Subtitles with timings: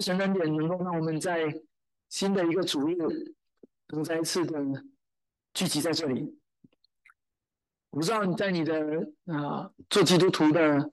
[0.00, 1.52] 神恩典能够让我们在
[2.08, 2.96] 新的一个主日，
[3.88, 4.60] 能再一次的
[5.54, 6.38] 聚集在这里。
[7.90, 8.74] 我不知道你在你的
[9.26, 10.90] 啊做基督徒的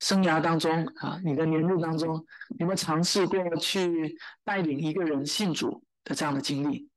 [0.00, 2.26] 生涯当中啊，你的年日当中，
[2.58, 6.88] 有没有尝试过去带领一个人信主的这样的经历？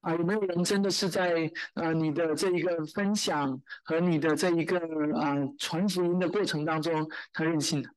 [0.00, 4.78] 啊，有没有人真的是在呃你的这一个分享和你的这一个
[5.18, 7.90] 啊传福音的过程当中，他任性的？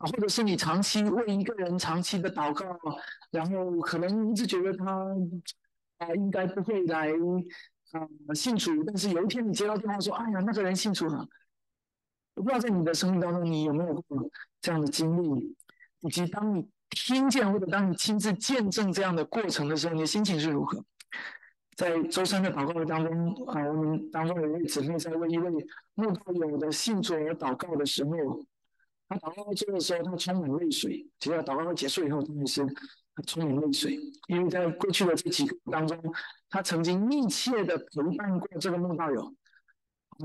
[0.00, 2.64] 啊，或者是你长期为一个人长期的祷告，
[3.30, 4.86] 然后可能一直觉得他
[5.98, 7.10] 啊应该不会来
[7.92, 11.28] 啊信主，但是有一天你接到电话说，哎呀，那个人信主了。
[12.34, 14.30] 我不知道在你的生命当中，你有没有过
[14.62, 15.54] 这样的经历，
[16.00, 20.82] 以及当你听见或者当你亲自见证这样的过程的时候，你的心情是如何？
[21.76, 25.50] 在周三的祷告会当中啊，我们当中有一位姊妹在为一位
[25.92, 28.10] 慕道友的信主而祷告的时候。
[29.10, 31.04] 他祷告到最后的时候，他充满泪水。
[31.18, 32.64] 直到祷告会结束以后，他也是
[33.26, 36.00] 充满泪水，因为在过去的这几个当中，
[36.48, 39.34] 他曾经密切的陪伴过这个梦道友，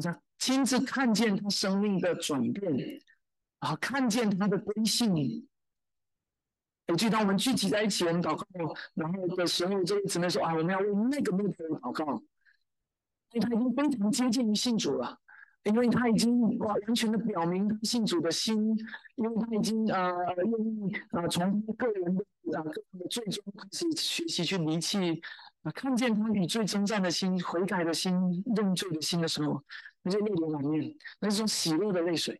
[0.03, 3.02] 他亲自看见他生命的转变，
[3.58, 5.50] 啊，看见他的归信。
[6.88, 8.45] 我记得我们聚集在一起，我们祷告，
[8.94, 12.22] 然后的时候，这位姊妹说：“啊，我们要为那个梦道友祷告，
[13.31, 15.17] 因为他已经非常接近于信主了。”
[15.66, 18.55] 因为他已经哇完全的表明他信主的心，
[19.16, 22.23] 因为他已经呃愿意啊从个人的
[22.57, 25.19] 啊个人的最终开始学习去离弃
[25.63, 28.13] 啊看见他与罪征战的心、悔改的心、
[28.55, 29.59] 认罪的心的时候，
[30.03, 32.39] 那就泪流满面，那是种喜乐的泪水。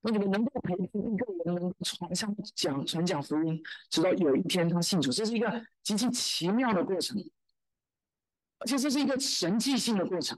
[0.00, 7.16] 那你们能够陪一个人，能传向讲传讲福音，直到有一天他信主，这是一个极其奇妙的过程，
[8.58, 10.36] 而且这是一个神迹性的过程。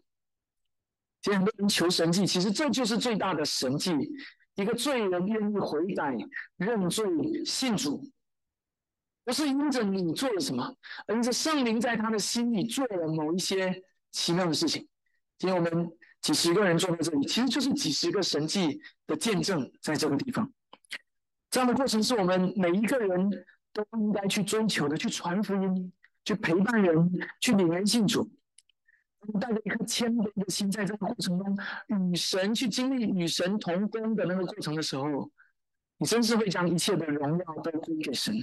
[1.23, 3.93] 其实很多人求神迹，其实这就是最大的神迹。
[4.55, 6.15] 一个罪人愿意悔改、
[6.57, 7.05] 认罪、
[7.45, 8.03] 信主，
[9.25, 10.75] 不是因着你做了什么，
[11.07, 14.87] 而因着圣灵在他的心里做了某一些奇妙的事情。
[15.39, 15.91] 今天我们
[16.21, 20.53] 几十个人坐在这里，其实就是几十个神迹的见证，在这个地方。
[21.49, 23.31] 这样的过程是我们每一个人
[23.73, 25.93] 都应该去追求的，去传福音，
[26.25, 28.31] 去陪伴人，去领人信主。
[29.41, 31.57] 带着一颗谦卑的心，在这个过程中
[31.89, 35.31] 与神去经历与神同工的那个过程的时候，
[35.99, 38.35] 你真是会将一切的荣耀都归给神。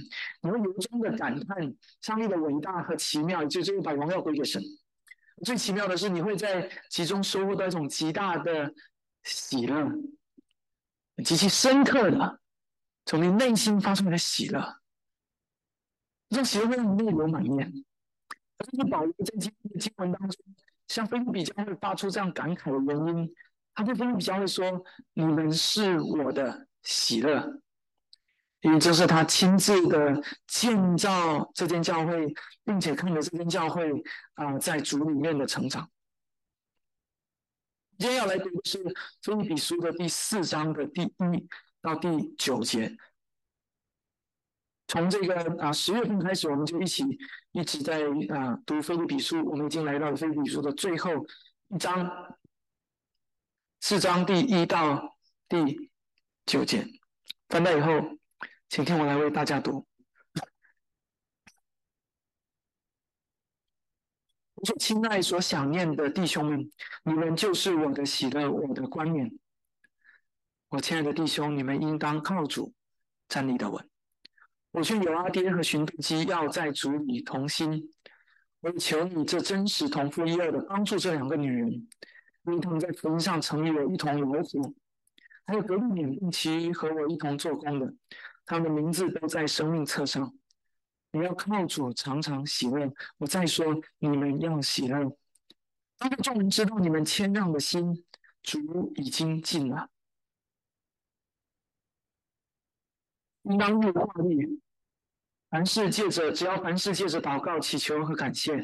[0.42, 4.62] 你会由衷的感叹上帝的伟大和奇妙，就就会把荣耀归给神。
[5.44, 8.72] 最奇妙的是，你会在其中收获到一种极大的
[9.24, 9.88] 喜乐，
[11.24, 12.40] 极其深刻的
[13.04, 14.80] 从你内心发出来的喜乐。
[16.28, 17.72] 这种喜乐会让你泪流满面。
[18.58, 20.44] 这是保罗在今天的经文当中。
[20.88, 23.34] 像菲律比教会发出这样感慨的原因，
[23.74, 24.84] 他对菲律比教会说
[25.14, 27.60] ：“你们是我的喜乐，
[28.62, 32.34] 因为这是他亲自的建造这间教会，
[32.64, 33.90] 并且看着这间教会
[34.34, 35.88] 啊在主里面的成长。”
[37.98, 38.82] 今天要来读的是
[39.22, 41.48] 菲律比书的第四章的第一
[41.82, 42.96] 到第九节。
[44.88, 47.04] 从这个啊十月份开始，我们就一起
[47.52, 48.00] 一直在
[48.34, 51.10] 啊读《菲律比书》，我们已经来到了《菲律比书》的最后
[51.68, 52.10] 一章，
[53.80, 55.90] 四章第一到第
[56.46, 56.86] 九节。
[57.50, 57.92] 翻到以后，
[58.70, 59.86] 请听我来为大家读。
[64.54, 66.70] 我说：“亲爱所想念的弟兄们，
[67.04, 69.30] 你们就是我的喜乐，我的冠冕。
[70.68, 72.74] 我亲爱的弟兄，你们应当靠主
[73.28, 73.88] 站立的稳。”
[74.70, 77.90] 我劝有阿爹和寻土基要在主里同心。
[78.60, 81.70] 我求你这真实同父异二的帮助这两个女人，
[82.44, 84.74] 因为他们在福音上成与我一同劳苦。
[85.46, 87.94] 还有隔壁缅并其和我一同做工的，
[88.44, 90.34] 他们的名字都在生命册上。
[91.12, 92.92] 你要靠主常常喜乐。
[93.16, 95.16] 我再说，你们要喜乐。
[95.96, 98.04] 当众人知道你们谦让的心，
[98.42, 99.88] 主已经尽了。
[103.48, 104.60] 应当入化律，
[105.50, 108.62] 凡事借着，只要凡事借着祷告、祈求和感谢，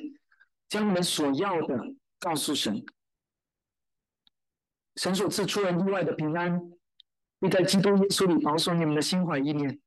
[0.69, 1.76] 将你们所要的
[2.19, 2.85] 告诉神。
[4.97, 6.61] 神所赐出人意外的平安，
[7.41, 9.81] 必在基督耶稣里保守你们的心怀意念。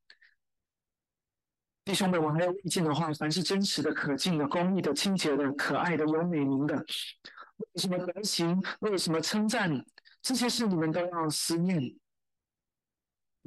[1.86, 9.86] 弟兄们，我还有未尽的话：凡是真实的、可敬的、公义的、清洁的、可爱的、有美名的，为什么德行，为什么称赞，
[10.21, 11.95] 这些事你们都要思念。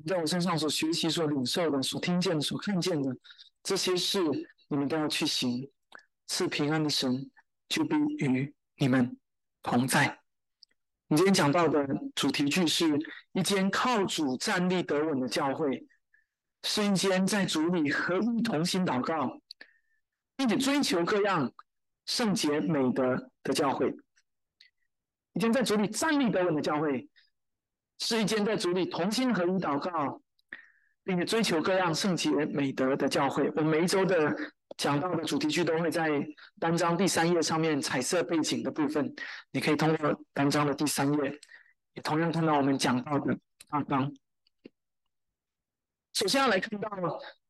[0.06, 3.16] 在我身上所学习、所领受的、所听见的、所看见的
[3.62, 4.20] 这些事，
[4.68, 5.70] 你们都要去行。
[6.26, 7.30] 赐平安的神
[7.68, 9.18] 就必与你们
[9.62, 10.20] 同在。
[11.08, 12.86] 你今天讲到的主题句是
[13.32, 15.86] 一间靠主站立得稳的教会。
[16.62, 19.40] 是一间在主里合一同心祷告，
[20.36, 21.50] 并且追求各样
[22.04, 23.96] 圣洁美德的教会。
[25.32, 27.08] 一间在主里站立得稳的教会，
[28.00, 30.20] 是一间在主里同心合一祷告，
[31.04, 33.50] 并且追求各样圣洁美德的教会。
[33.56, 34.34] 我每一周的
[34.76, 36.10] 讲到的主题句都会在
[36.58, 39.14] 单章第三页上面彩色背景的部分，
[39.52, 41.38] 你可以通过单章的第三页，
[41.94, 43.38] 也同样看到我们讲到的
[43.68, 44.10] 大纲。
[46.14, 46.90] 首先要来看到，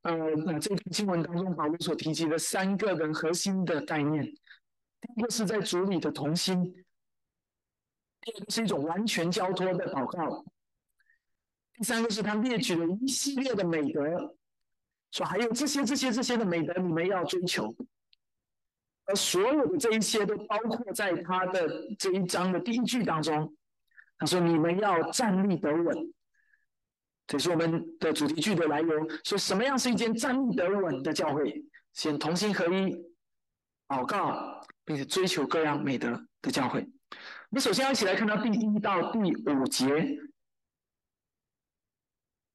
[0.03, 4.23] 呃，这篇经文当中保罗所提及的三个人核心的概念。
[4.23, 6.73] 第一个是在主里的同心，
[8.21, 10.45] 第二个是一种完全交托的祷告，
[11.73, 14.35] 第三个是他列举了一系列的美德，
[15.11, 17.75] 说还有这些、这些、这些的美德，你们要追求。
[19.05, 23.55] 而所有的这一些都包括在他的这一章的第一句当中。
[24.19, 26.13] 他说：“你们要站立得稳。”
[27.25, 28.95] 这是我们的主题句的来源。
[29.23, 31.65] 说什么样是一间站立得稳的教会？
[31.93, 33.03] 先同心合一，
[33.87, 36.87] 祷告，并且追求各样美德的教会。
[37.51, 39.85] 我们首先要一起来看到第一到第五节。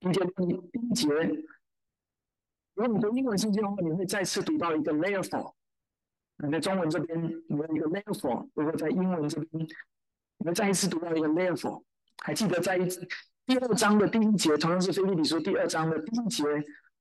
[0.01, 0.21] 第一节
[0.73, 1.09] 第一节，
[2.75, 5.53] 如果你读英文圣经的话，你会再次读到一个 therefore。
[6.39, 9.69] 你在中文这边你有一个 therefore，如果在英文这边，
[10.39, 11.83] 你们再一次读到一个 therefore。
[12.25, 12.79] 还记得在。
[13.45, 16.43] 第二章的第一节，同样是《菲利比书》第二章的第一节，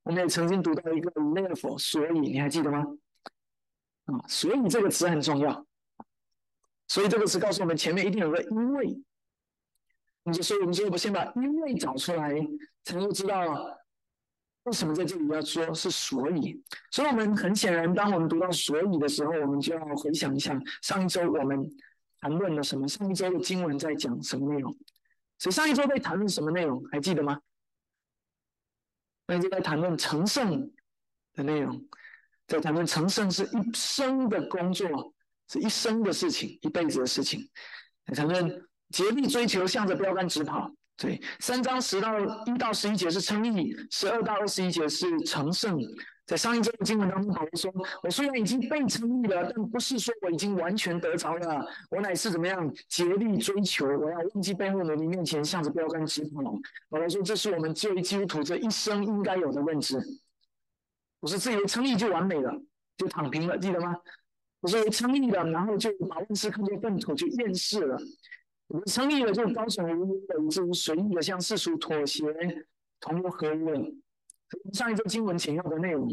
[0.04, 2.86] 我们也曾经读到一个 “therefore”，所以你还记得吗？
[4.06, 5.66] 啊，所以这个词很重要。
[6.88, 8.98] 所以这个词告诉我们，前面一定有个“因为”。
[10.24, 12.34] 你就说，我们说，我们先把“因为”找出来，
[12.84, 13.78] 才能够知道
[14.64, 16.64] 为什么在这里要说是“所以”。
[16.92, 21.70] 所以，我们很显然，当我们读到“所以”的时候，我们就要回想一下上一周我们
[22.20, 24.76] 谈论了什么，上一周的经文在讲什么内容。
[25.38, 26.84] 所以上一周在谈论什么内容？
[26.92, 27.40] 还记得吗？
[29.28, 30.72] 那就在谈论成圣
[31.34, 31.84] 的内容，
[32.48, 35.15] 在谈论成圣是一生的工作，
[35.50, 37.48] 是一生的事情，一辈子的事情。
[38.08, 40.72] 在谈论竭力追求，向着标杆直跑。
[40.98, 45.78] 对，三章十到一到十一节是称义，十二到二十一节是成圣。
[46.26, 47.72] 在上一周的经文当中，保罗说
[48.02, 51.64] ：“我虽然已经被称义了，但不是说我已经完全得着了。
[51.92, 56.42] 我乃是怎么样竭力追求，我要忘记背后努力面前向着标杆直跑。”
[56.90, 60.00] 保罗说：“这是我们作为基督徒这一生应该有的认知。
[61.20, 62.52] 不是自以为称义就完美了，
[62.98, 63.96] 就躺平了，记得吗？
[64.66, 67.96] 不是称义了，然后就把万事看作粪土，就厌世了。
[68.66, 72.26] 我们称义了，就高耸无依的，以至于随意的向世俗妥协，
[73.00, 73.96] 同流合污。”
[74.74, 76.10] 上一周经文简要的内容，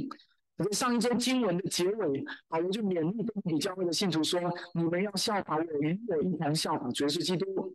[0.58, 4.38] 可是上一周经文的结尾，保罗就勉励东比教会的信徒说
[4.74, 7.74] ：“你们要效法我，与我一同效法主耶稣基督。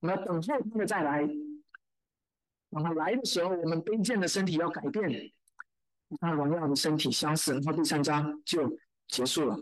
[0.00, 1.26] 我们要等候他的再来。
[2.68, 5.32] 然后来的时候，我们卑贱的身体要改变，与
[6.20, 7.54] 他荣耀的身体相似。
[7.54, 9.58] 然后第三章就结束了。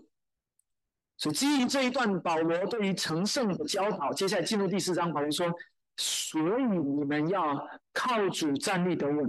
[1.19, 5.51] 所以基于这一段保罗对于成圣的教导，接下来进入第四章，保罗说：
[5.97, 9.27] 所以你们要靠主站立得稳。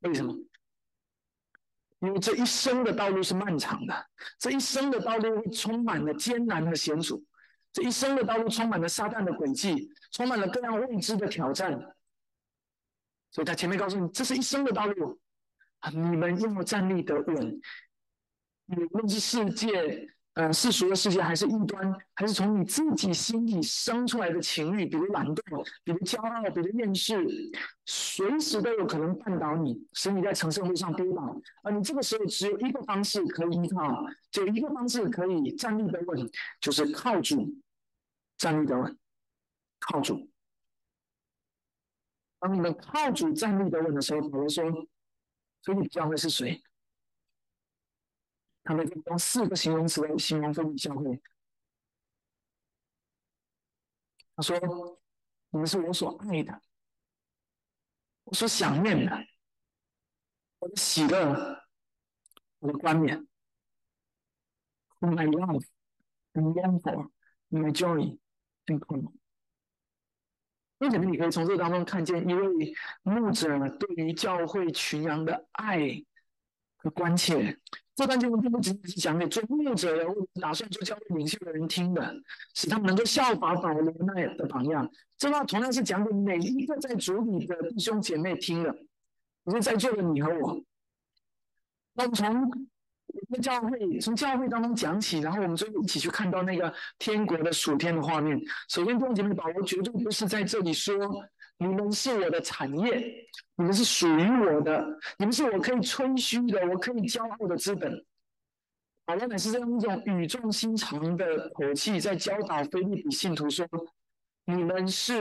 [0.00, 0.32] 为什么？”
[2.00, 4.06] 因为这一生的道路是漫长的，
[4.38, 7.24] 这一生的道路充满了艰难和险阻，
[7.72, 11.72] 这一生的道路充满了撒旦的诡计，充满了各样未知的挑战。
[13.30, 15.18] 所以他前面告诉你，这是一生的道路，
[15.92, 17.60] 你们要站立得稳，
[18.66, 20.08] 无论是世界。
[20.34, 27.24] 呃，世俗的世界还是异端，还是从你自己心里生出来的情欲，比如懒惰，比如骄傲，比如厌世，
[27.86, 31.40] 随时都有可能绊倒你，使你在成圣路上跌倒。
[31.62, 36.28] 而你这个时候只有一个方式可以依靠，就一个方式可以站立得稳，
[36.60, 37.54] 就是靠主
[38.36, 38.98] 站立得稳，
[39.78, 40.28] 靠主。
[42.40, 44.64] 当你们靠主站立得稳的时候，保罗说
[45.62, 46.60] ：“所以你教会是谁？”
[48.64, 51.22] 他们用四个形容词来形容分离教会。
[54.34, 54.58] 他说
[55.50, 56.60] ：“你们是我所爱的，
[58.24, 59.26] 我所想念的，
[60.58, 61.62] 我的喜乐，
[62.58, 63.28] 我的冠冕。
[64.98, 65.64] My love
[66.32, 67.10] and long for,
[67.50, 68.18] my joy
[68.66, 69.12] and crown。”
[70.78, 76.04] 为什么你可以从这当中看见一位牧者对于教会群羊的爱
[76.90, 77.56] 关切？
[77.96, 80.04] 这段经文并不仅仅是讲给做牧者的
[80.40, 82.12] 打算做教会领袖的人听的，
[82.52, 84.90] 使他们能够效法保罗那样的榜样。
[85.16, 88.76] 这话同样是讲给每一个在主里的弟兄姐妹听的，
[89.44, 90.60] 也是在座的你和我。
[91.92, 98.36] 那我们从教会从教会当中讲起，然后我们最后一起去看到那个天国的属天的画面。
[98.68, 100.96] 首先，弟兄姐妹，保罗绝对不是在这里说
[101.58, 104.84] 你们是我的产业，你们是属于我的，
[105.18, 108.04] 你们是我可以吹嘘的，我可以骄傲的资本。
[109.04, 113.66] 保罗乃是用一种语重心长的口气在教导菲利比信徒说
[114.46, 115.14] ：“你们是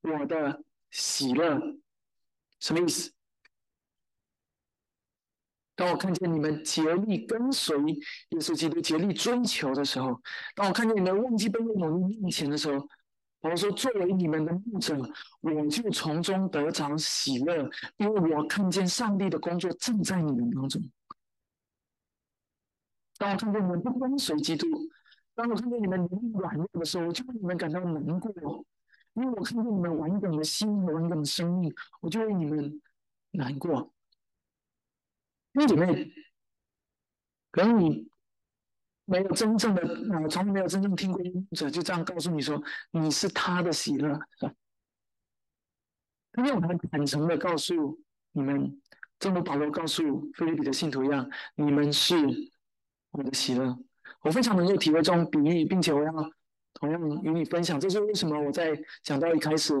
[0.00, 1.60] 我的喜乐。”
[2.58, 3.12] 什么意思？
[5.76, 7.76] 当我看见你们竭力跟随
[8.30, 10.20] 耶稣基督、竭力追求的时候，
[10.56, 12.88] 当我看见你们忘记背在某人面前的时候，
[13.40, 14.96] 我说：“作为你们的牧者，
[15.40, 20.82] 我就从中得着喜乐，因为我看见上帝的工作正在你们当中。”
[23.16, 24.66] 当我看见你们不跟随基督，
[25.34, 28.64] 当我看见你们灵软弱的时候，我就为你们感到难过，
[29.14, 32.80] 因为我看见你们完整的心和完整的生命，我就为你们
[33.30, 33.92] 难过。
[35.52, 36.12] 弟兄姐妹，
[37.50, 38.07] 可能你
[39.08, 39.82] 没有真正的
[40.22, 42.62] 我，从来没有真正听过牧者就这样告诉你说
[42.92, 44.20] 你是他的喜乐，
[46.32, 47.98] 他用很坦诚的告诉
[48.32, 48.80] 你们，
[49.18, 52.16] 正如保罗告诉菲律宾的信徒一样，你们是。
[53.10, 53.74] 我的喜乐，
[54.20, 56.12] 我非常能够体会这种比喻，并且我要
[56.74, 57.80] 同样与你分享。
[57.80, 58.38] 这是为什么？
[58.38, 59.72] 我在讲到一开始，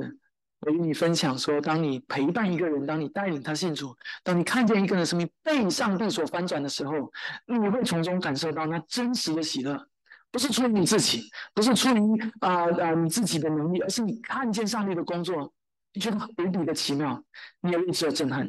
[0.60, 7.12] 我与你分享说，当你陪伴一个人，当你带领他信主，当你看见一个人生命被上帝所翻转的时候，
[7.46, 9.88] 你会从中感受到那真实的喜乐，
[10.30, 15.52] 不是出于你自己，不是出于啊啊你自己的能力，而是你看见上帝的工作，
[15.92, 17.22] 你觉得无比的奇妙，
[17.60, 18.46] 你也为之震撼。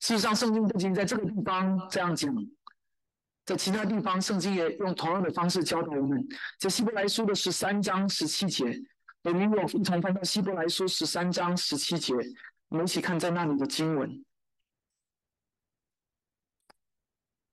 [0.00, 2.32] 事实上，圣经不仅在这个地方这样讲。
[3.44, 6.22] 在其他地方，圣经也用同样的方式教导我们。
[6.58, 8.78] 在希伯来书的十三章十七节，
[9.22, 12.14] 我们我一同翻到希伯来书十三章十七节，
[12.68, 14.24] 我们一起看在那里的经文。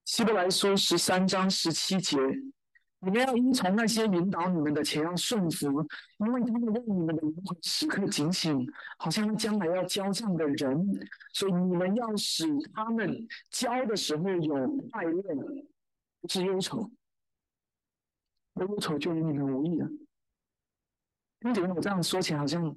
[0.05, 2.17] 希伯来书十三章十七节，
[2.99, 5.67] 你们要依从那些引导你们的，且要顺服，
[6.19, 8.65] 因为他们让你们的灵魂时刻警醒，
[8.99, 10.99] 好像将来要交账的人，
[11.33, 15.21] 所以你们要使他们交的时候有快乐。
[16.21, 16.89] 不是忧愁，
[18.55, 19.89] 忧愁就与你们无异了。
[21.53, 22.75] 因为我这样说起来，好像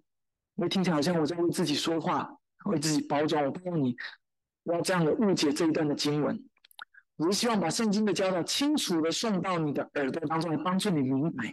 [0.57, 2.31] 我听起来好像我在为自己说话，
[2.67, 3.45] 为自己包装。
[3.45, 3.97] 我不要你
[4.65, 6.43] 不要这样的误解这一段的经文。
[7.17, 11.47] 我是希望把圣经的教导清楚的送到你的耳朵当中，来帮助你明白。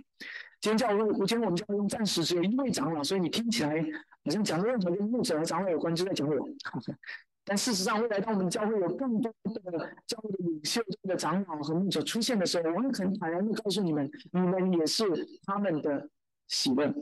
[0.62, 3.84] 今天教我，我今天我们教会用暂时只有一位长老，所以你听起来
[4.24, 6.36] 好像讲任何跟牧者和长老有关，就在讲我。
[7.48, 15.05] 但事实上，未来当我们教会有更多的教会的领袖、的长老和牧者出现的时候，我会很坦然的告诉你们，你们也是
[15.45, 16.10] 他们的
[16.47, 16.93] 喜乐。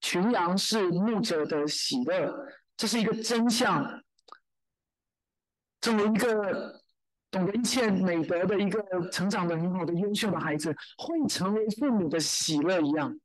[0.00, 2.32] 群羊是牧者的喜乐，
[2.76, 4.02] 这是一个真相。
[5.80, 6.80] 作为一个
[7.30, 13.18] 懂得一切美德的一个成长的很好的优秀的孩子，会成为父母的喜乐一样。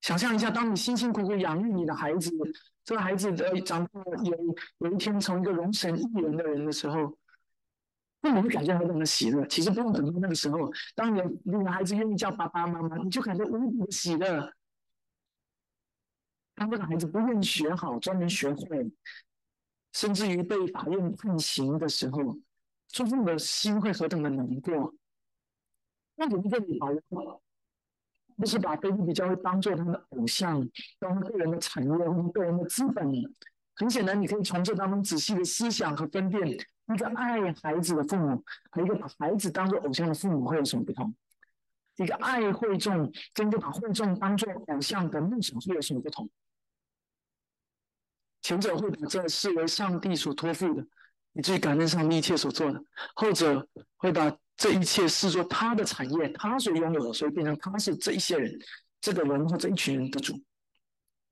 [0.00, 2.30] 想象一下，当你辛辛苦苦养育你的孩子。
[2.82, 4.34] 这个孩子的长大有
[4.78, 7.16] 有一天成一个容神一人的人的时候，
[8.22, 9.46] 父母会感觉到那么喜乐。
[9.46, 14.52] 其实不用等到那个时候，当你你的孩子愿意叫爸爸妈妈，你就感觉无比的喜乐。
[16.54, 18.90] 当这个孩子不愿意学好，专门学坏，
[19.92, 22.38] 甚至于被法院判刑的时候，
[22.88, 24.94] 做父母的心会何等的难过。
[26.16, 27.40] 那我们这里好了。
[28.36, 30.66] 不是把菲律比教会当做他们的偶像，
[30.98, 33.12] 当个人的产业或个人的资本。
[33.74, 36.56] 很显然，你可以从这当中仔细的思想和分辨，
[36.94, 41.14] 一个爱孩子的父母和一个把孩子当做偶像的父母会有什么不同？
[41.96, 46.28] 一个爱会众跟一个把会众当做偶像的梦想会有什么不同？
[48.42, 50.86] 前者会把这视为上帝所托付的，
[51.34, 52.78] 以至于感恩上帝一切所做的；
[53.14, 54.36] 后者会把。
[54.60, 58.60] 这一切视作他的产业，他所拥有的，所以变成他是这一些人、
[59.00, 60.34] 这个人或这一群人的主。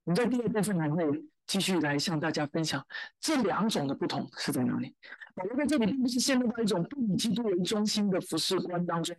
[0.05, 1.05] 我们在第二部分还会
[1.49, 2.87] 继续来向大家分享
[3.19, 4.95] 这两种的不同是在哪里。
[5.35, 9.17] 保罗在这里并不是陷入到一种不以基督为中心的服饰观当中。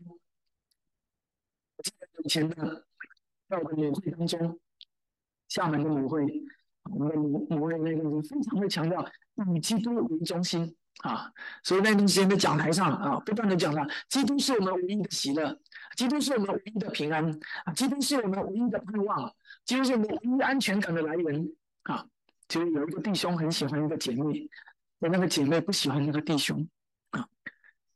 [1.75, 2.85] 我记得以前的
[3.49, 4.59] 教会母会当中，
[5.49, 6.25] 厦门的母会，
[6.83, 9.05] 我们的母母会那个非常会强调
[9.53, 10.73] 以基督为中心。
[10.99, 11.31] 啊，
[11.63, 15.57] 所以那段时间在讲台上啊，不断的讲了，基督是我们唯一的喜乐，
[15.95, 17.23] 基督是我们唯一的平安
[17.63, 19.33] 啊，基督是我们唯一的盼望，
[19.63, 21.47] 基督是我们唯一安全感的来源
[21.83, 22.05] 啊。
[22.49, 24.49] 就是有一个弟兄很喜欢一个姐妹，
[24.97, 26.67] 那那个姐妹不喜欢那个弟兄
[27.11, 27.25] 啊。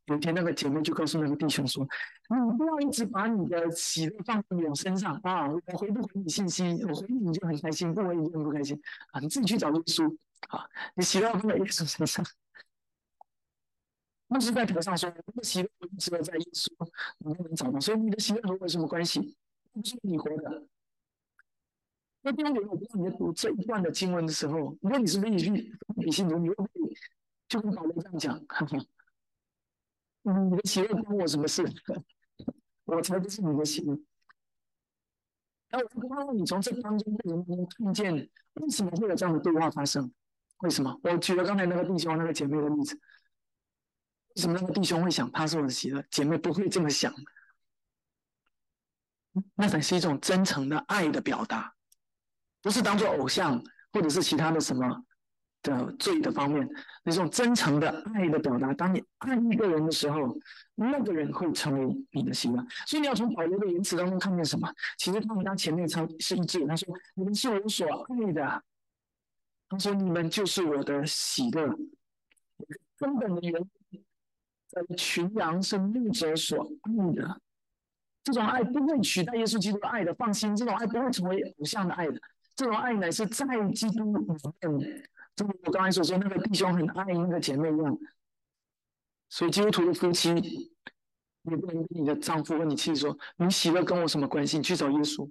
[0.05, 1.83] 有一天，那个姐妹就告诉那个弟兄说
[2.29, 8.79] ：“你不要一直把你的喜乐放在我身上啊，我回不回你信息，我回你你就很开心，不回你就很不开心
[9.11, 10.15] 啊，你自己去找耶稣
[10.49, 12.23] 啊，你喜乐放在耶稣身上。”
[14.27, 16.67] 不是在头上说，你的喜乐只有在耶稣，
[17.19, 17.79] 你就能找到。
[17.79, 19.35] 所以你的喜乐和我有什么关系？
[19.71, 20.67] 不是你活的。
[22.25, 25.49] 那弟兄姐妹，我不知道你在读这一段的经文的时候，如果你是不是去
[25.97, 26.69] 理性读，你会不会
[27.49, 28.45] 就跟保罗这样讲？
[28.47, 28.77] 哈 哈，
[30.23, 31.63] 你的邪恶关我什么事？
[32.85, 33.99] 我才不是你的喜乐。
[35.69, 38.13] 那我不知道你从这当中能不能看见
[38.53, 40.09] 为什么会有这样的对话发生？
[40.59, 40.97] 为什么？
[41.03, 42.95] 我举了刚才那个弟兄、那个姐妹的例子，
[44.35, 47.13] 为什么那个弟兄会想他是我的邪恶，姐妹不会这么想？
[49.55, 51.73] 那才是一种真诚的爱的表达。
[52.63, 55.03] 不是当做偶像，或者是其他的什么
[55.61, 56.67] 的罪的方面，
[57.03, 58.73] 那种真诚的爱的表达。
[58.73, 60.35] 当你爱一个人的时候，
[60.75, 62.65] 那个人会成为你的希望。
[62.87, 64.67] 所以你要从保罗的言辞当中看见什么？
[64.97, 66.65] 其实他们他前面超是一致。
[66.65, 68.63] 他说：“你们是我所爱的。”
[69.69, 71.67] 他说：“你们就是我的喜乐。”
[72.97, 74.03] 根本的原因
[74.69, 77.41] 在群羊是牧者所爱的。
[78.23, 82.17] 这种爱不会取代耶稣基督的爱的，放心，这种爱不会成为偶像的爱的。
[82.55, 84.25] 这种爱乃是在基督里
[84.77, 85.03] 面，
[85.35, 87.97] 就如我刚才所说，那个弟兄很爱那个姐妹一样。
[89.29, 90.31] 所以基督徒的夫妻，
[91.41, 94.57] 你不能跟你的丈夫或你妻子说：“你喜乐跟我什么关系？
[94.57, 95.27] 你去找耶稣。”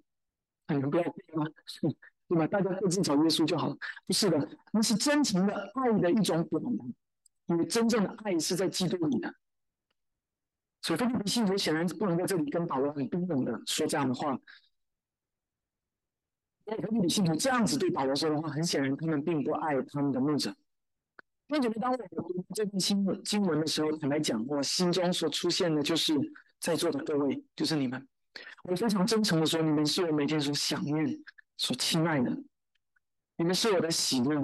[0.69, 1.45] 你们不要对吗？
[2.29, 2.47] 对吧？
[2.47, 3.77] 大家各自找耶稣就好了。
[4.07, 6.67] 不是的，那是真情的爱的一种表达，
[7.47, 9.33] 因为真正的爱是在基督里的。
[10.81, 14.37] 所以菲律宾信徒显然不能在这里跟保罗很冰冷的说这样的话。
[16.65, 20.55] 那菲律宾信徒这样子对保罗说的话，很显然他们并不爱他们的牧者。
[21.49, 26.15] 那姐妹，当我读这篇经文经文的时候，坦白讲，我心中所出现的就是
[26.61, 28.09] 在座的各位，就是你们。
[28.65, 31.07] 我非常真诚的说，你们是我每天所想念、
[31.59, 32.31] 所亲爱的，
[33.37, 34.41] 你们是我的喜乐，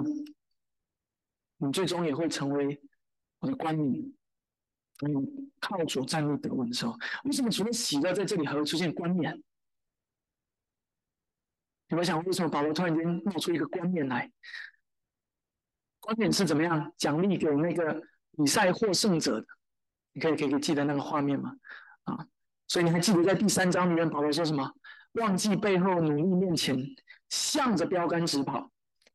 [1.57, 2.79] 你最终也会成为
[3.39, 4.13] 我的冠冕。
[5.01, 9.41] 嗯，靠主站立得稳的时候，为什么除了喜乐在这里还会出现冠冕？
[11.89, 14.31] 你们想，为什么保罗突然间冒出一个观念来？
[15.99, 18.01] 冠冕是怎么样奖励给那个
[18.37, 19.47] 比赛获胜者的？
[20.13, 21.55] 你可以可以记得那个画面吗？
[22.03, 22.25] 啊，
[22.67, 24.71] 所以你还记得在第三章里面保罗说什么？
[25.13, 26.77] 忘记背后，努力面前，
[27.29, 28.71] 向着标杆直跑。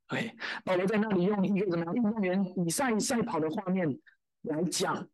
[0.09, 3.89] 对，保罗在那里用一个怎么样运动员比赛赛跑的画面
[4.43, 5.09] 来讲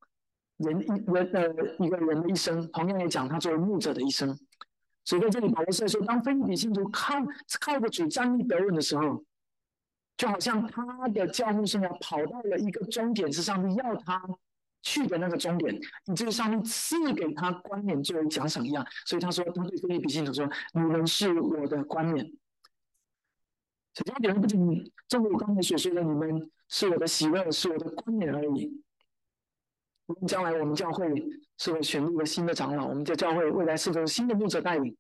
[0.57, 4.37] 人一人呃一个人的一生，同样也讲他作为牧者的一生。
[5.11, 7.15] 所以在这里，保罗是说，当菲利比信徒靠
[7.61, 9.25] 靠着主站立得稳的时候，
[10.17, 14.23] 就好像他的教牧生涯跑到了一个终点，是上帝要他
[14.83, 18.87] 去的那个终点，以至于上帝赐给他冠冕作为奖赏一样。
[19.05, 22.33] 所以他说，他对菲利比信徒说：“你们是我的冠冕。”
[23.93, 24.61] 这一点不仅
[25.09, 28.81] 正如我刚才所说的，你们是我的喜乐，是我的冠冕而已。
[30.27, 31.09] 将来我们教会
[31.59, 32.87] 是否选入了新的长老？
[32.87, 34.97] 我们的教会未来是否新的牧者带领？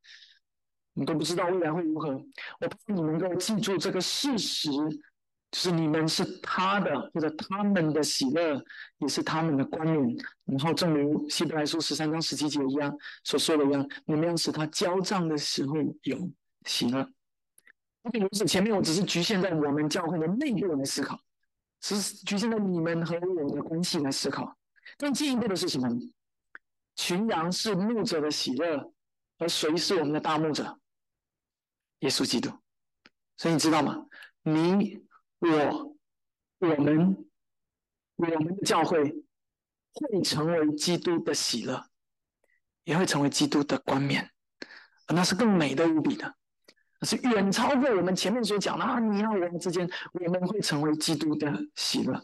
[0.95, 2.09] 我们都不知道未来会如何。
[2.11, 8.63] 我盼望你能够记住这个事实，就是你们是他的，或者他们的喜乐，
[8.99, 10.17] 也是他们的冠冕。
[10.45, 12.93] 然后正如希伯来书十三章十七节一样
[13.25, 16.31] 所说的一样，你们要使他交账的时候有
[16.67, 17.09] 喜乐。
[18.03, 21.21] 不仅如此，前面我只是局限在我们教会的内部来思考，
[21.81, 24.57] 只是局限在你们和我的关系来思考。
[24.99, 25.89] 更进一步的是什么？
[26.97, 28.93] 群羊是牧者的喜乐，
[29.39, 30.79] 而谁是我们的大牧者？
[32.01, 32.51] 耶稣基督。
[33.39, 34.07] 所以你知道吗？
[34.43, 35.03] 你、
[35.39, 35.97] 我、
[36.59, 37.27] 我们、
[38.17, 39.03] 我们的教会
[39.95, 41.83] 会成为基督的喜乐，
[42.85, 44.31] 也会成为基督的冠冕，
[45.09, 46.35] 那是更美的无比的，
[47.01, 48.99] 那是远超过我们前面所讲的啊！
[48.99, 52.23] 你和我们之间，我们会成为基督的喜乐。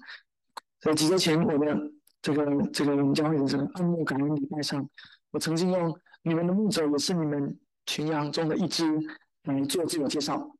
[0.80, 1.95] 在几周前，我的。
[2.26, 4.84] 这个这个我们教会的这个暗牧感恩礼拜上，
[5.30, 8.84] 我曾经用你们的牧者也是你们群羊中的一只
[9.44, 10.52] 来做自我介绍。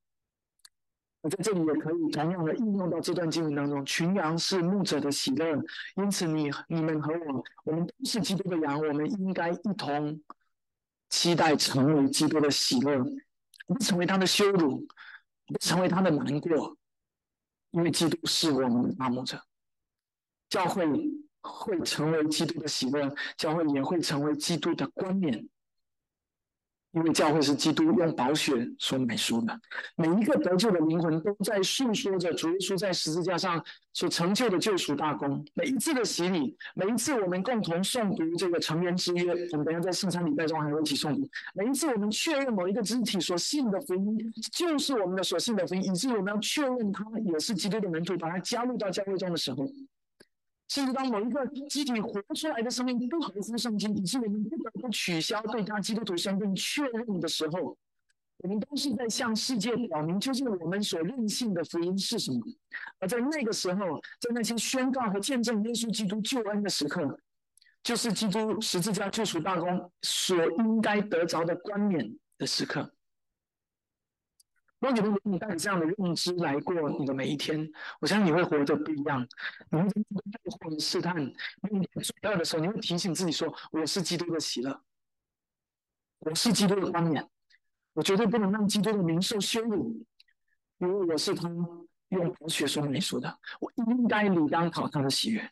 [1.23, 5.61] 我在这里也可以同样的应用到这段经文当中，群羊是牧者的喜乐，
[5.97, 10.21] 因此你你们和我，我们都是基督的羊，我们应该一同
[11.11, 13.05] 期待成为基督的喜乐，
[13.67, 14.87] 不成为他的羞辱，
[15.47, 16.77] 不成为他的难过，
[17.73, 19.43] 因为基督是我们的大牧者，
[20.49, 20.87] 教会。
[21.47, 25.49] 会成为基督的喜乐，教会也会成为基督的冠冕，
[26.93, 29.61] 因为教会是基督用宝血所买赎的。
[29.97, 35.45] 每一个得救的灵魂都在诉说着主耶稣在十字架上所成就的救赎大功。
[35.55, 41.29] 每一次的洗礼，每一次我们共同诵读这个成员之约，我们等下在圣餐礼拜中还会一起诵读。
[41.55, 49.67] 每一次我们确认某一个肢体所信的福音就是我们的所信的福音，以至于我们要确认他也是基督的门徒，把他加入到教会中的时候。
[50.69, 57.77] 甚至当某一个集体活出来的生命不合乎圣经，以致我们不得不取消对他基督徒身份确认的时候，
[58.39, 62.41] 我们都是在向世界表明，究竟我们所任性的福音是什么。
[62.99, 67.19] 而在那个时候，在那些宣告和见证耶稣基督救恩的时刻，
[67.83, 72.93] 就是基督十字架救赎大功所应该得着的冠冕的时刻。
[74.79, 77.69] 如果你能你带着这样的认知来过你的每一天，
[78.01, 79.27] 我相信你会活得不一样。
[79.71, 79.95] 你会在
[80.43, 81.33] 诱惑、试探、面
[81.71, 84.83] 临主要的时候，你会提醒自己说：“我是基督的喜乐，
[86.19, 87.27] 我是基督的冠冕。”
[87.95, 90.05] 我绝对不能让基督的名受羞辱，
[90.77, 91.49] 因为我是他
[92.11, 95.51] 用宝血所买赎的，我应该理当讨他的喜悦。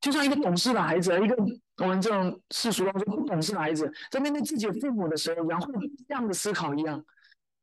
[0.00, 1.36] 就像一个懂事的孩子，一个
[1.78, 5.66] 我们这种世俗当中不懂事的孩子，在面对自己的父母的时候，然后
[6.06, 7.04] 这样的思考一样，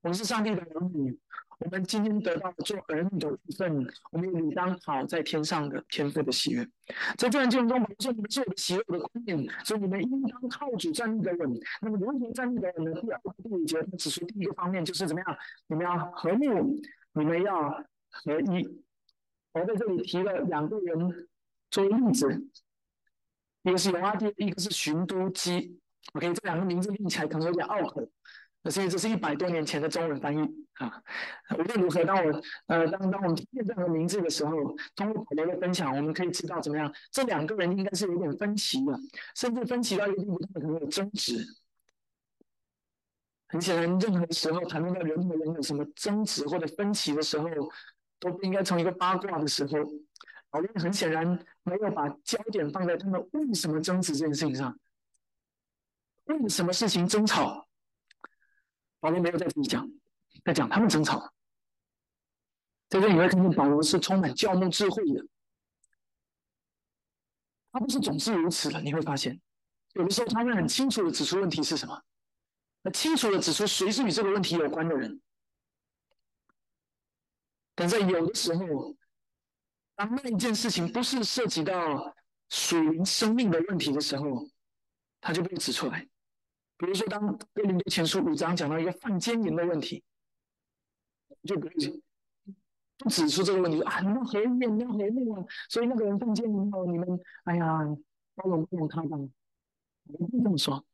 [0.02, 1.18] 我们是上帝的儿女。
[1.60, 6.64] 我们今天得到做儿女的一份，我们也理当好在天上的天父的喜悦。
[7.18, 11.60] 在这段经文中，保罗说：“你们是我的喜悦的观念，所以你们应当靠主站立的稳。
[11.82, 13.02] 那么如何站立的稳呢？
[13.02, 15.38] 第二、第五节他指出第一个方面就是怎么样？
[15.66, 16.80] 你们要和睦，
[17.14, 18.84] 你们要合一。
[19.54, 21.28] 我在这里提了两个人
[21.72, 22.48] 作为例子，
[23.64, 25.80] 一个是犹阿弟，一个是寻都基。
[26.14, 28.08] OK，这两个名字念起来可能有点拗口。”
[28.70, 30.42] 所以这是一百多年前的中文翻译
[30.74, 31.02] 啊。
[31.58, 34.52] 无论如何，当我呃当当我们听见这样的名字的时候，
[34.96, 36.92] 通过保罗的分享，我们可以知道怎么样？
[37.12, 38.98] 这两个人应该是有点分歧的，
[39.36, 41.46] 甚至分歧到一个地步，他们可能有争执。
[43.50, 47.48] 很显然，任何时候谈论到人和人有什么争执或者分歧的时候，
[48.20, 49.78] 都不应该从一个八卦的时候。
[50.50, 51.28] 保罗很显然
[51.64, 54.80] 没有把焦点放在他们为什么争执这件事情上，
[56.24, 57.67] 为什么事情争吵。
[59.08, 59.90] 保罗没有在这里讲，
[60.44, 61.34] 在讲他们争吵。
[62.90, 65.26] 在这里你会看见保罗是充满教牧智慧的，
[67.72, 68.82] 他不是总是如此的。
[68.82, 69.40] 你会发现，
[69.94, 72.04] 有的时候他会很清楚的指出问题是什么，
[72.84, 75.22] 很清楚的指出谁是与这个问题有关的人。
[77.74, 78.94] 但在有的时候，
[79.96, 82.14] 当那一件事情不是涉及到
[82.50, 84.46] 属灵生命的问题的时候，
[85.22, 86.06] 他就被指出来。
[86.78, 90.04] 比如说，当哥林多前书五章讲到一个犯奸淫的问题，
[91.44, 91.68] 就不
[93.00, 97.80] 不指出这个问题啊，你们和睦，你们和睦啊，所以那个人犯奸淫后，你们哎呀，
[98.36, 99.18] 包容包容他吧。
[100.06, 100.86] 不会这么说。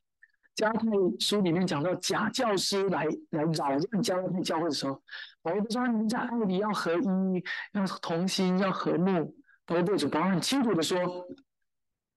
[0.55, 0.87] 加太
[1.19, 5.01] 书里面讲到假教师来来扰乱加太教会的时候，
[5.41, 7.43] 保罗说你们在爱里要合一，
[7.73, 9.35] 要同心，要和睦。
[9.65, 10.99] 保罗主保罗很清楚的说，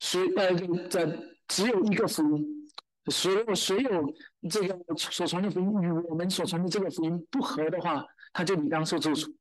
[0.00, 0.54] 谁呃
[0.88, 1.06] 这
[1.48, 2.65] 只有一个福音。
[3.10, 4.14] 所有所有
[4.50, 9.32] 这个所传的福音与我们所传的这个福音不合的话，他就理当受咒诅。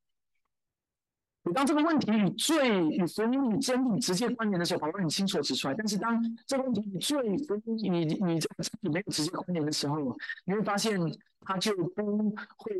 [1.54, 5.75] 当这个问题与罪与福音与真理直接关联的时候，保罗很清楚指出来。
[5.75, 10.99] 但是当这个问题与罪福音你你这个真理没有直接关联的时候，你会发现
[11.41, 12.75] 他就不会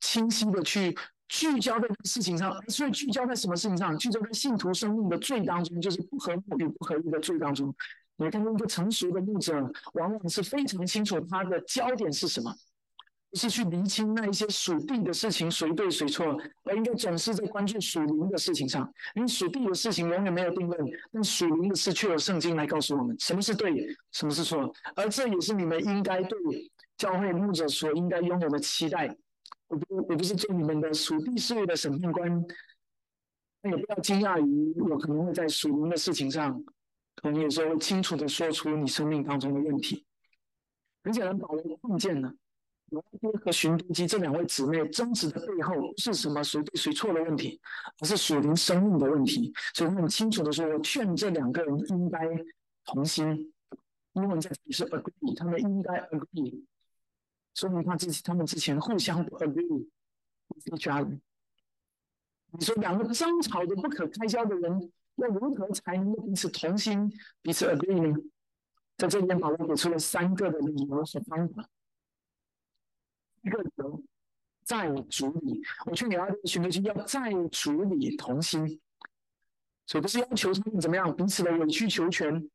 [0.00, 0.96] 清晰的去
[1.28, 3.96] 聚焦在事情上，而是聚焦在什么事情上？
[3.96, 7.72] 聚焦在信徒生命的罪当中，就是不合目与不合一的罪当中。
[8.16, 9.54] 你看，一个成熟的牧者，
[9.94, 12.54] 往往是非常清楚他的焦点是什么，
[13.30, 18.92] 不是去厘清那一些属地的事情谁对谁错，而应该总是在关注属灵的事情上。
[19.14, 20.78] 因为属地的事情永远没有定论，
[21.10, 23.74] 但属灵的事却有圣经来告诉我们什么是对，
[24.12, 24.72] 什么是错。
[24.94, 26.38] 而这也是你们应该对
[26.96, 29.16] 教会牧者所应该拥有的期待。
[29.68, 32.44] 我不，我不是做你们的属地事业的审判官，
[33.62, 36.62] 那也不要惊讶于我可能会在属灵的事情上。
[37.16, 40.04] 可能有时候清楚的说出你生命当中的问题。
[41.04, 42.32] 很显然，保罗看见了
[42.90, 47.60] 罗爹和寻都基这两位姊妹争执的背后，不是什么谁对谁错的问题，
[48.00, 49.52] 而是属灵生命的问题。
[49.74, 52.20] 所以，他很清楚的说：“我劝这两个人应该
[52.84, 53.52] 同心。”
[54.14, 56.62] 英文在这里是 agree，他们应该 agree，
[57.54, 59.88] 说明他之他们之前互相不 agree，
[60.64, 61.20] 一家人。
[62.52, 64.92] 你说两个争吵的不可开交的人。
[65.16, 68.16] 要如何才能彼此同心、彼此 agree 呢？
[68.96, 71.68] 在这边，保罗给出了三个的理由和方法。
[73.42, 74.02] 一个理由，
[74.64, 78.80] 在主里，我劝你要寻求去要在主里同心，
[79.86, 82.48] 所以不是要求他们怎么样彼此的委曲求全，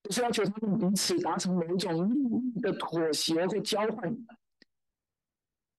[0.00, 2.14] 不是要求他们彼此达成某种利
[2.56, 4.16] 益的妥协或交换。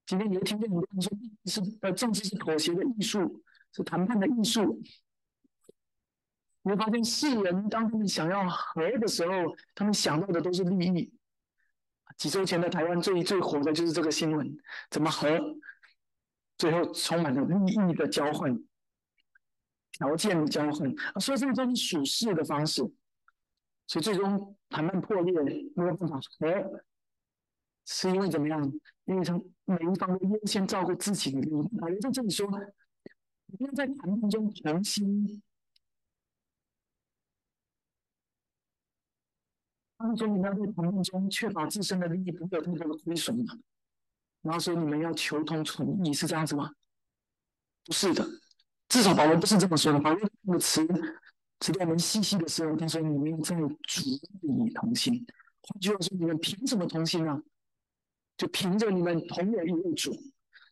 [0.05, 4.79] 今天你会听见很多人说，是呃，政治是妥协的艺术，是谈判的艺术。
[6.63, 9.33] 你会发现，世人当他们想要和的时候，
[9.75, 11.13] 他们想到的都是利益。
[12.17, 14.57] 几周前的台湾最最火的就是这个新闻：
[14.89, 15.39] 怎么和？
[16.55, 18.55] 最后充满了利益的交换、
[19.91, 20.93] 条件的交换。
[21.19, 22.81] 所以这种属事的方式，
[23.87, 25.33] 所以最终谈判破裂，
[25.75, 26.83] 没有办法和。
[27.85, 28.61] 是因为怎么样？
[29.05, 31.77] 因为从每一方都优先照顾自己的利益。
[31.77, 35.41] 保罗在这里说，不要在谈判中同心。
[40.09, 43.57] 他说：“你们要在谈判中确保自身的利益不会有太多的亏损嘛？
[44.41, 46.69] 然后说你们要求同存异，是这样子吗？
[47.85, 48.27] 不是的，
[48.89, 49.99] 至少保罗不是这么说的。
[50.01, 50.85] 保罗这个词，
[51.59, 54.01] 直到我们细细的时候，他说你们在主
[54.41, 55.25] 里同心。
[55.61, 57.41] 换句话说，你们凭什么同心呢？
[58.35, 60.11] 就凭着你们同有一位主，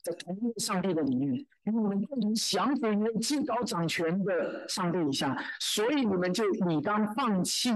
[0.04, 7.72] 在同一个上帝的里面，因为你们共同降服一位至高掌权的上帝以下，所以你们就理当放弃。”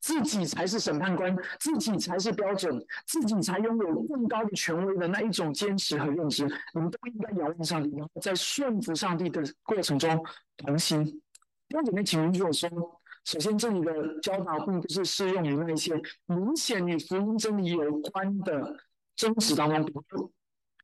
[0.00, 6.44] 自己才是审判官，自己才是标准，自己才拥有更高的权威的那一种坚持和认知。
[6.72, 10.24] 你们都应该仰望上帝，然后在顺服上帝的过程中
[10.56, 11.04] 同心。
[11.04, 12.70] 弟兄姐妹，请允许我说，
[13.24, 18.76] 首先这里的教导并不是适用于那一些明显与福音真理有关的
[19.16, 20.32] 争执当中，比如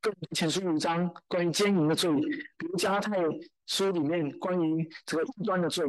[0.01, 2.11] 更前书五章关于奸淫的罪，
[2.59, 3.17] 比如加太
[3.67, 5.87] 书里面关于这个异端的罪。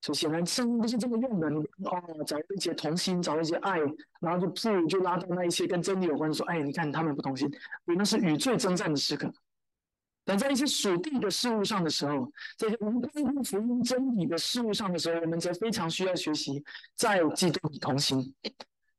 [0.00, 1.50] 所以显然圣经不是这么用的。
[1.50, 3.78] 你啊，找一些同心，找一些爱，
[4.20, 7.50] 然后就不如就拉到那一些跟真理有关，说哎，你看他们不同心，
[7.84, 9.32] 那是与罪征战的时刻。
[10.24, 16.62] 但在一些属地的事物上的时候，在无关乎福音真理的事物上的时候，我们则非常需要学习
[16.94, 18.34] 在基督里同心。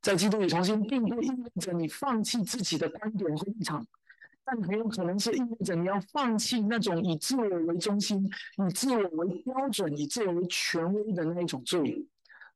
[0.02, 3.86] 在基督里同心，并不意味着你放弃自己的观点和立场。
[4.52, 8.28] 但很有可能是意味着你要放弃那种以自我为中心、
[8.68, 12.08] 以自我为标准、以自我为权威的那一种罪，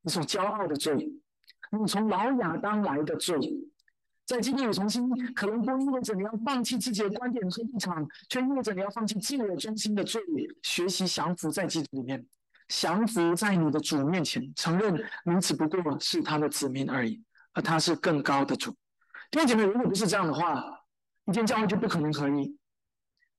[0.01, 1.13] 那种骄傲的罪，
[1.71, 3.38] 那种从老亚当来的罪。
[4.25, 10.19] 在基督里重新，可能不意味着你要放弃自己的观点和立场，却意味着你要放弃自我中心的罪，
[10.63, 12.25] 学习降服在基督里面，
[12.69, 18.71] 降服在你的主面前，承认你只不过是他的子民而已，而他是更高的主。
[19.29, 20.83] 弟兄姐妹，如果不是这样的话，
[21.26, 22.58] 一间教会就不可能合一，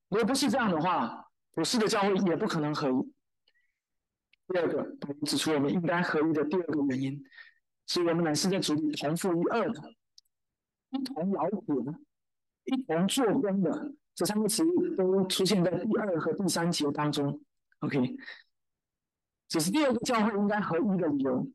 [0.09, 3.13] 如果不是这样的话，普世的教会也不可能合一。
[4.49, 7.23] 第二个，我们指出我们应该合一的第二个原因，
[7.87, 9.95] 是我们乃是在主里同父一二的，
[10.91, 11.93] 一同劳苦的，
[12.65, 13.95] 一同做工的。
[14.15, 14.65] 这三个词
[14.97, 17.39] 都出现在第二和第三节当中。
[17.81, 18.17] OK，
[19.49, 21.47] 这是第二个教会应该合一的理由。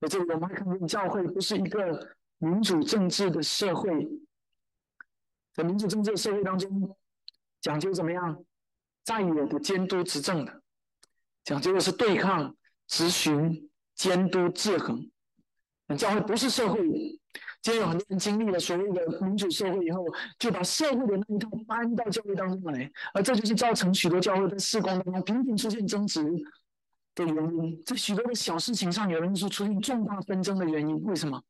[0.00, 2.16] 在这里，我们还看见教会不是一个。
[2.40, 4.08] 民主政治的社会，
[5.54, 6.96] 在民主政治的社会当中，
[7.60, 8.42] 讲究怎么样？
[9.04, 10.62] 在野的监督执政的，
[11.44, 12.56] 讲究的是对抗、
[12.88, 15.10] 咨询、监督、制衡。
[15.98, 16.80] 教会不是社会，
[17.60, 20.04] 今天有很多人经历了所谓的民主社会以后，
[20.38, 26.22] 就把社会的那一套搬到教会当中来，而这就是造成许多教会在事工当中频频出现争执
[27.14, 27.82] 的原因。
[27.84, 31.42] 在许多的小事情上，有人说出现重大纷争的原因，为什么？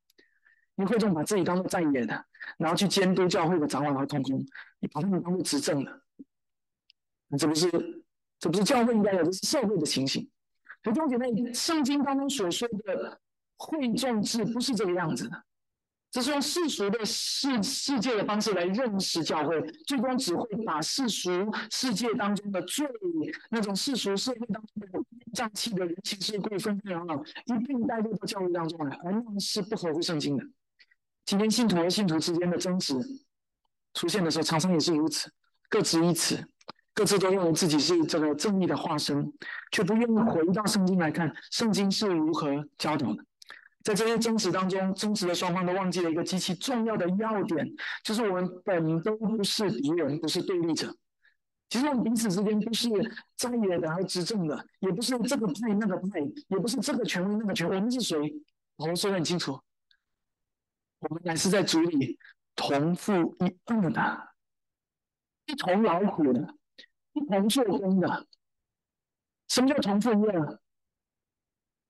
[0.81, 2.25] 你会众把自己当做在野的，
[2.57, 4.43] 然后去监督教会的长老和同工，
[4.79, 6.01] 你把他们当做执政的，
[7.39, 7.71] 这不是
[8.39, 10.27] 这不是教会应该有，这是社会的情形。
[10.83, 13.21] 弟兄姐妹，圣经当中所说的
[13.59, 15.43] 会众制不是这个样子的，
[16.11, 21.31] 这是用世俗的世世界的方式来认识教会，最终只会把世俗
[21.71, 22.89] 世界当中的罪，
[23.51, 30.45] 那种世俗社会当中的脏气的人情世故、纷纷扰扰，一并带入到教会当中来，而那是不合乎圣经的。
[31.25, 32.95] 今天信徒和信徒之间的争执
[33.95, 35.31] 出现的时候，常常也是如此，
[35.69, 36.45] 各执一词，
[36.93, 39.33] 各自都认为自己是这个正义的化身，
[39.73, 43.25] 却不愿意回到圣经来看圣经是如何教导的。
[43.83, 47.67] 在这些争执当中，争执的双方都忘记了一个极其重要的要点，
[48.05, 50.95] 就是我们本都不是敌人，不是对立者。
[51.71, 52.89] 其实我们彼此之间不是
[53.37, 58.19] 在野的和执政的，也不是这个派那个派，也不是这个权威那个权，我们是谁？
[58.77, 59.59] 我们说的很清楚。
[61.01, 62.19] 我们乃是在主里
[62.55, 64.35] 同负一二的，
[65.47, 66.55] 一同劳苦的，
[67.13, 68.27] 一同做工的。
[69.49, 70.61] 什么叫同负一二？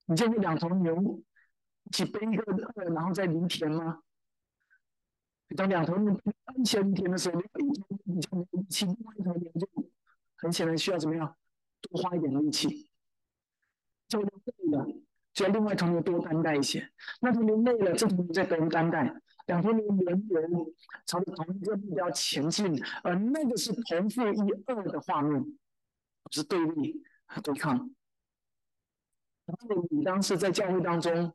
[0.07, 1.23] 你见过两头牛
[1.85, 2.43] 一起背一个
[2.77, 4.03] 二，然后再犁田吗？
[5.57, 6.17] 当两头牛
[6.57, 9.69] 一起犁田的时候，一头你就没力气，另外一头牛就
[10.37, 11.37] 很显然需要怎么样？
[11.81, 12.91] 多花一点力气，
[14.07, 14.31] 就累
[14.71, 14.87] 了。
[15.33, 16.91] 就要另外头牛多担待一些，
[17.21, 19.15] 那头牛累了，这头牛再多担待，
[19.47, 20.73] 两头牛轮流
[21.07, 27.91] 朝着同一个目标前进，而那个是同负一二的画面，不是对立和对抗。
[29.47, 31.33] 然后你当时在教会当中，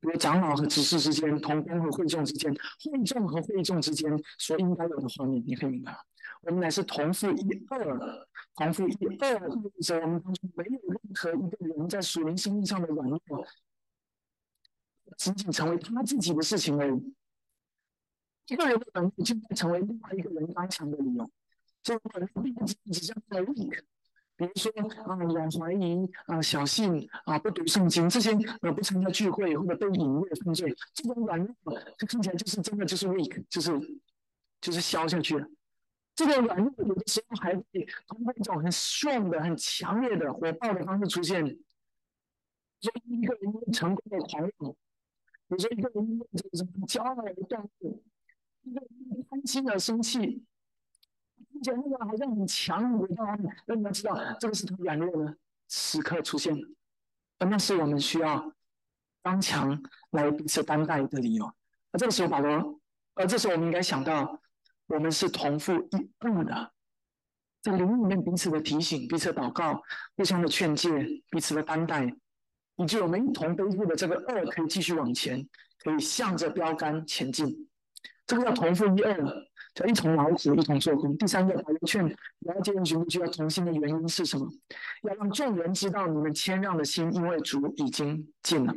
[0.00, 5.98] 比如长老和执事之间，同工和会众之间，会众和会众之间所应该有的画面，你可以明白吗？
[6.42, 8.26] 我们乃是同父一二，
[8.56, 13.46] 同父一二意味着我们当中没有任何一个人在属灵生命上的软弱，
[15.16, 17.14] 仅仅成为他自己的事情而已。
[18.48, 21.30] 一个人的软弱，就会成为另外一个人刚强的理由。
[21.80, 23.80] 这个软弱并不只只像在 weak，
[24.36, 24.72] 比如说
[25.04, 33.70] 啊，软怀疑啊，小信啊，不读圣经这些啊，不参加聚会或者被隐约犯罪，这种软弱就看起来就是真的就是 weak，就是
[34.60, 35.46] 就是消下去了。
[36.14, 37.64] 这个软弱有的时候还会
[38.06, 41.44] 通过一种很 strong 的、很强烈的、火爆的方式出现。
[42.80, 44.74] 所以一个人成功的狂妄，
[45.48, 48.02] 有时候一个人这个什么骄傲的动物。
[48.64, 50.44] 一个人贪心而生气，
[51.50, 55.36] 并且那个好像很强很大，那你要知道，这个是他软弱的
[55.68, 56.68] 时刻出现的，
[57.38, 58.52] 那是我们需要
[59.20, 61.52] 刚强来彼此担待的理由。
[61.90, 62.80] 那这个时候，保罗，
[63.14, 64.40] 呃这时候我们应该想到，
[64.92, 66.70] 我们是同父异母的，
[67.62, 69.82] 在灵里面彼此的提醒、彼此的祷告、
[70.16, 70.90] 互相的劝诫、
[71.30, 72.14] 彼此的担待，
[72.76, 75.48] 以及我们一同背负的这个恶，可以继续往前，
[75.82, 77.66] 可以向着标杆前进。
[78.26, 79.16] 这个叫同父一二，
[79.74, 81.16] 叫一同劳苦，一同做工。
[81.16, 82.06] 第三个，保罗劝
[82.40, 84.46] 要接人群就要同心的原因是什么？
[85.04, 88.74] 要让众人知道你们谦让的心，因为主已经尽了。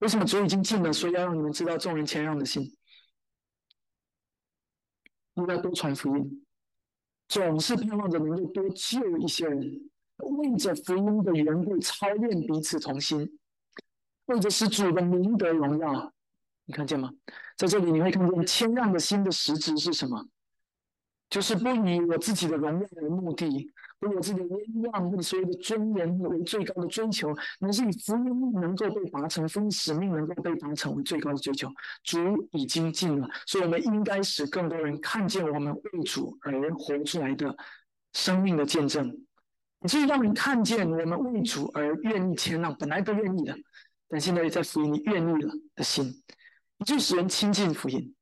[0.00, 0.92] 为什么主已经尽了？
[0.92, 2.70] 所以要让你们知道众人谦让的心。
[5.36, 6.44] 应该多传福音，
[7.28, 13.38] 总是盼望着能够多救一些人，为着福音的缘故操练彼此同心，
[14.26, 16.12] 为着使主的名得荣耀。
[16.64, 17.12] 你看见吗？
[17.56, 20.26] 在这里你会看见谦让的心的实质是什么？
[21.28, 31.68] 就是不以我自己的荣耀为目的，不以我自己的威望或者所谓的尊严为最高的追求，而是以福音能够被达成、福音使命能够被达成为最高的追求。
[32.04, 32.18] 主
[32.52, 37.56] 已经尽了，所以我们应该使更多人看见我们为主而活出来的
[38.12, 39.08] 生命的见证，
[39.82, 43.56] 以至于让人看见我们为主而愿意谦让，本来不愿意的，
[44.08, 46.22] 但现在在福音里愿意了的心。
[46.84, 48.14] 就使人亲近福音。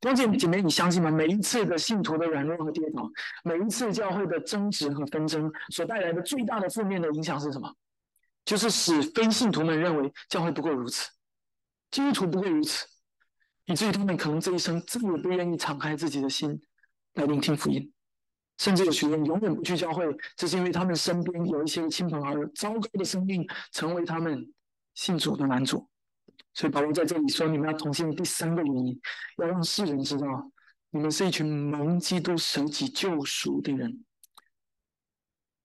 [0.00, 1.10] 弟兄姐妹，你相信吗？
[1.10, 3.10] 每一次的信徒的软弱和跌倒，
[3.42, 7.74] 每一次教会的争执和纷争所带来的最大的负面的影响是什么？
[8.44, 11.08] 就是使非信徒们认为教会不过如此，
[11.90, 12.86] 基督徒不过如此，
[13.66, 16.58] 以至于他们可能这一生再也不愿意敞开自己的心
[17.14, 17.92] 来聆听福音，
[18.58, 20.04] 甚至有学员永远不去教会，
[20.36, 24.48] 这是因为他们身边有一些亲朋好友糟糕的生命成为他们
[24.94, 25.88] 信主的拦阻。
[26.58, 29.00] 所以保罗在这里说：“你们要同心的第三个原因，
[29.36, 30.26] 要让世人知道，
[30.90, 34.04] 你们是一群蒙基督舍己救赎的人。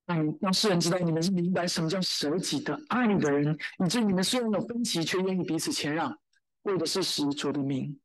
[0.05, 6.15] 让让世人知道，你们是明白什么叫舍己的爱的人，以致你们虽然有分歧，却愿意彼此谦让，
[6.61, 7.99] 为的是使主的名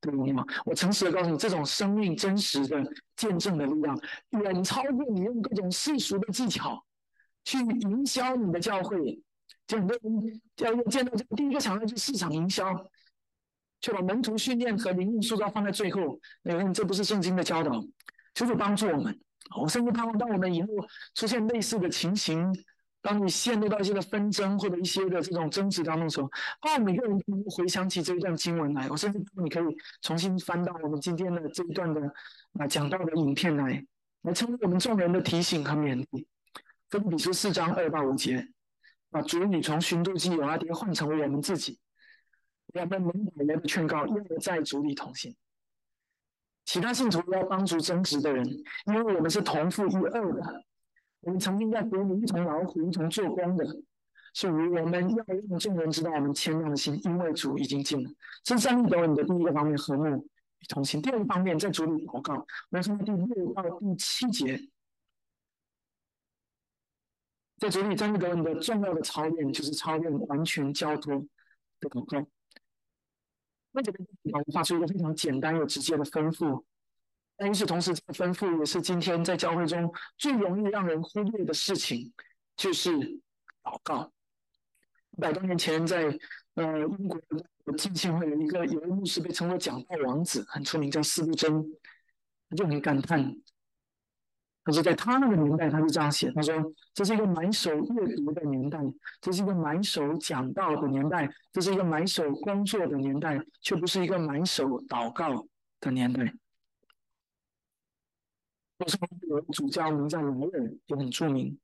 [0.00, 0.44] 得荣耀。
[0.64, 2.82] 我诚实的告诉你，这种生命真实的
[3.14, 3.96] 见证的力量，
[4.30, 6.84] 远超过你用各种世俗的技巧
[7.44, 9.22] 去营销你的教会。”
[9.66, 12.64] 就很多人要见到这个第一个想到就是市场营销，
[13.80, 16.18] 却把门徒训练和灵命塑造放在最后。
[16.42, 17.82] 你看，这不是圣经的教导，
[18.34, 19.18] 就是帮助我们。
[19.60, 20.68] 我甚至盼望，当我们以后
[21.14, 22.52] 出现类似的情形，
[23.02, 26.28] 当你陷入到一些的纷争或者一些的这种争执当中的时候，
[26.60, 28.88] 盼望每个人都能回想起这一段经文来。
[28.88, 32.00] 我甚至盼望你可以重新翻到我们今天的这一段的
[32.58, 33.84] 啊讲到的影片来，
[34.22, 36.26] 来成为我们众人的提醒和勉励。
[36.88, 38.48] 分比书四章二到五节。
[39.12, 41.78] 把主女从寻度基有阿爹换成我们自己，
[42.72, 45.36] 我们蒙保罗的劝告，要在主里同行。
[46.64, 48.48] 其他信徒要帮助争执的人，
[48.86, 50.64] 因为我们是同父异母的，
[51.20, 53.66] 我们曾经在国里一同劳苦、一同做工的，
[54.32, 58.10] 所以我们要让众人知道我们谦让的心，因为主已经尽了。
[58.42, 62.34] 这是三德你的第一个方面，和睦与同行；第二个方面，在主里祷告。
[62.34, 64.58] 我们从第六到第七节。
[67.62, 71.14] 在主里真的，你的重要的操练就是操练完全交托
[71.78, 72.26] 的祷告。
[73.70, 76.64] 那这边我发出一个非常简单又直接的吩咐，
[77.36, 82.12] 但与此同时，这个吩咐也是今天在教会中最容易让人忽略的事情，
[82.56, 82.90] 就是
[83.62, 84.12] 祷告。
[85.16, 86.18] 一百多年前，在
[86.54, 91.64] 呃英国的浸信会有一个有一位牧师被称作讲道王子，很出名，叫司布真，
[92.50, 93.36] 他就很感叹。
[94.64, 96.54] 可是，在他那个年代，他是这样写：他说，
[96.94, 98.78] 这是一个满手阅读的年代，
[99.20, 105.48] 这是一个满手讲道的年代，这是一个满手工作的年代，却不是一个满手祷告
[105.80, 106.32] 的年代。
[108.78, 111.58] 我说，有主教名叫莱尔，也很著名。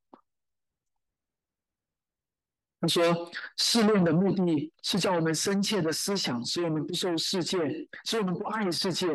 [2.81, 7.59] 他说，试炼的目的是叫我们深切的思想，使我们不受世界，
[8.05, 9.07] 使我们不爱世界，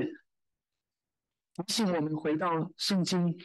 [1.66, 3.38] 提醒我们回到圣经。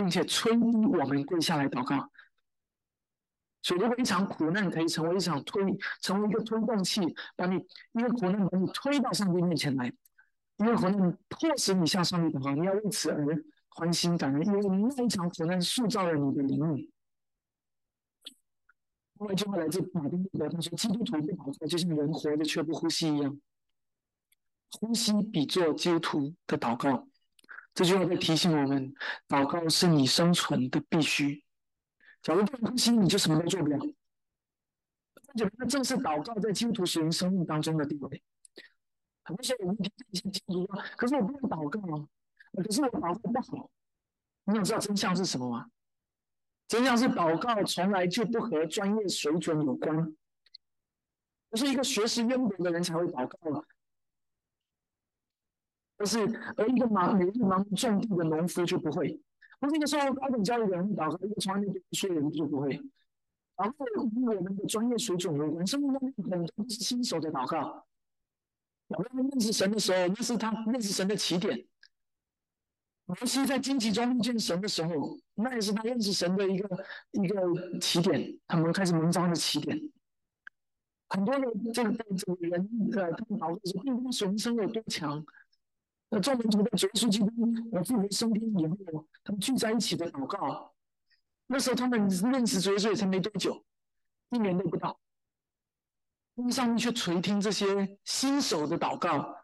[0.00, 2.10] 并且催我们跪下来祷告。
[3.60, 5.62] 所以，如果一场苦难可以成为一场推，
[6.00, 7.02] 成为一个推动器，
[7.36, 7.56] 把你
[7.92, 9.92] 一个苦难把你推到上帝面前来，
[10.56, 14.60] 一个苦难迫使你向上帝祷告，你要为此而欢欣感恩，因为
[14.96, 16.90] 那一场苦难塑造了你的灵命。
[19.18, 23.38] 另外一句话来自马丁路德，他说：“基督徒不祷告，就像人活着却不呼吸一样。
[24.70, 27.06] 呼吸比做基督徒的祷告。”
[27.74, 28.92] 这句话在提醒我们，
[29.28, 31.44] 祷告是你生存的必须。
[32.22, 33.78] 假如不能呼吸，你就什么都做不了。
[35.56, 38.22] 那正是祷告在基督徒属灵生命当中的地位。
[39.22, 42.08] 很多时候我们听一些基督徒说：“可是我不能祷告啊，
[42.52, 43.70] 可是我祷告不好。”
[44.44, 45.70] 你想知道真相是什么吗？
[46.66, 50.14] 真相是祷告从来就不和专业水准有关，
[51.48, 53.64] 不是一个学识渊博的人才会祷告，
[56.00, 56.18] 而是
[56.56, 59.20] 而一个忙每日忙种地的农夫就不会。
[59.60, 62.80] 不是一个受过高等教育的人祷告，一个从来没读书的人就不会。
[63.56, 67.86] 然后与我们的专业水准有关，生命中很多都是新手的祷告。
[68.88, 71.66] 我们认识神的时候，那是他认识神的起点。
[73.04, 79.78] 摩西在荆棘中遇见神的时候，那也是他认识神的一个一个起点，他们开始蒙章的起点。
[81.10, 85.22] 很多的这个这个人呃，他们祷告的时，并不是神生有多强。
[86.12, 87.30] 那众门徒在主耶稣基督
[87.70, 88.76] 我复活升天以后，
[89.22, 90.74] 他们聚在一起的祷告，
[91.46, 93.64] 那时候他们认识主耶稣也才没多久，
[94.30, 94.98] 一年都不到。
[96.50, 99.36] 上帝却垂听这些新手的祷告，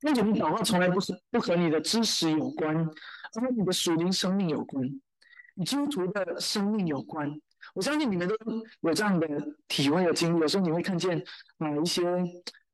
[0.00, 4.82] 那种祷告从来不是不和你的知识有关，而和你的属灵生命有关，
[5.56, 7.30] 与基督徒的生命有关。
[7.74, 8.34] 我相信你们都
[8.80, 9.26] 有这样的
[9.66, 10.40] 体会和经历。
[10.40, 11.22] 有时候你会看见
[11.58, 12.02] 啊一些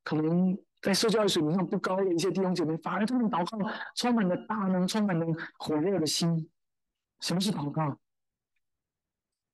[0.04, 0.56] 可能。
[0.84, 5.26] 在受教育水平上不高的一些弟兄姐妹，反而他们祷告充满了大能，充满了
[5.56, 6.50] 火热的心。
[7.20, 7.98] 什么是祷告？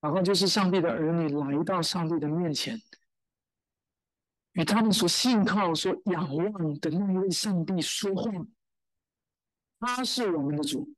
[0.01, 2.76] 祷告就是上帝的儿女来到上帝的面前，
[4.55, 8.28] 与他们所信靠、所仰望的那一位上帝说话。
[9.78, 10.93] 他是我们的主，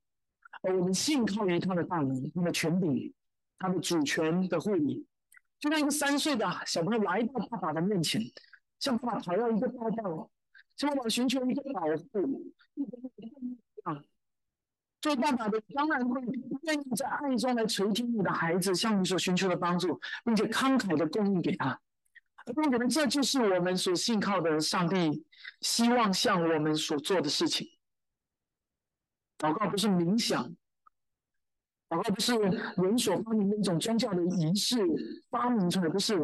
[0.62, 3.12] 而我们信靠于他的大能、他的权柄、
[3.58, 5.06] 他的主权的护理。
[5.58, 8.22] 就像一个三岁的小朋友来到爸爸的面前。
[8.82, 10.28] 向爸爸讨要一个抱抱，
[10.76, 12.52] 像爸爸寻求一个保护，
[13.84, 14.02] 啊，
[15.00, 16.20] 做爸爸的当然会
[16.62, 21.80] 愿意在爱中来垂听你的孩子向你所寻求的帮助，并且慷慨的供应给他。
[22.44, 25.24] 而可能这就是我们所信靠的上帝，
[25.60, 27.68] 希望向我们所做的事情。
[29.38, 30.52] 祷告不是冥想。
[31.92, 32.34] 祷告不是
[32.82, 34.78] 人所发明的一种宗教的仪式
[35.28, 36.18] 发明出来，不是。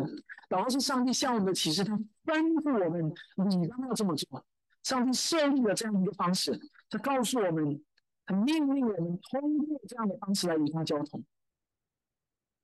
[0.48, 1.94] 祷告是上帝向我们的启示，他
[2.24, 3.12] 吩咐我们，
[3.50, 4.42] 你让他这么做。
[4.82, 6.58] 上帝设立了这样一个方式，
[6.88, 7.84] 他告诉我们，
[8.24, 11.22] 他命令我们通过这样的方式来与他交通。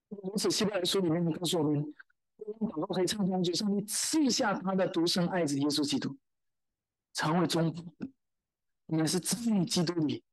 [0.09, 1.85] 如此，希伯来书里面告诉我们，
[2.39, 6.17] 祷告可以畅通，就上帝赐下他的独生爱子耶稣基督，
[7.13, 7.85] 成为中保，
[8.97, 9.37] 也是在
[9.67, 10.25] 基督里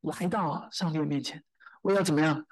[0.00, 1.40] 来到上帝的面前。
[1.86, 2.44] 我要怎么样，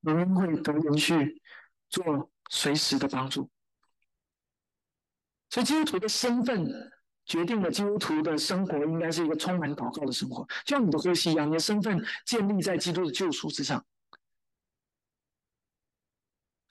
[0.00, 1.40] 能会得人去
[1.88, 3.48] 做随时的帮助。
[5.50, 6.66] 所以基督徒的身份
[7.24, 13.86] 决定了基督徒的生活应该是一个充满祷告的生活，就像你的呼吸一样，你的身份建立在基督的救赎之上。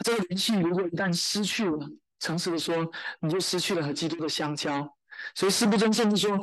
[0.04, 1.90] 这个联系如果一旦失去了，
[2.20, 2.92] 诚实的说，
[3.22, 4.98] 你就失去了和基督的相交。
[5.34, 6.38] 所以师不真甚至说，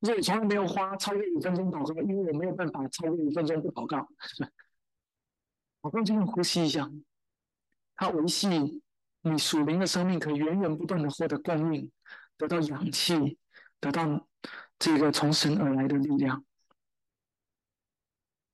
[0.00, 4.06] 我从来没有花超过五分钟祷告，因为我没有办法超过五分钟不祷告。
[5.80, 7.02] 我刚就像呼吸一样，
[7.94, 8.48] 它维系
[9.22, 11.90] 你属灵的生命，可以源源不断的获得供应，
[12.36, 13.38] 得到氧气，
[13.80, 14.28] 得到
[14.78, 16.44] 这个从神而来的力量。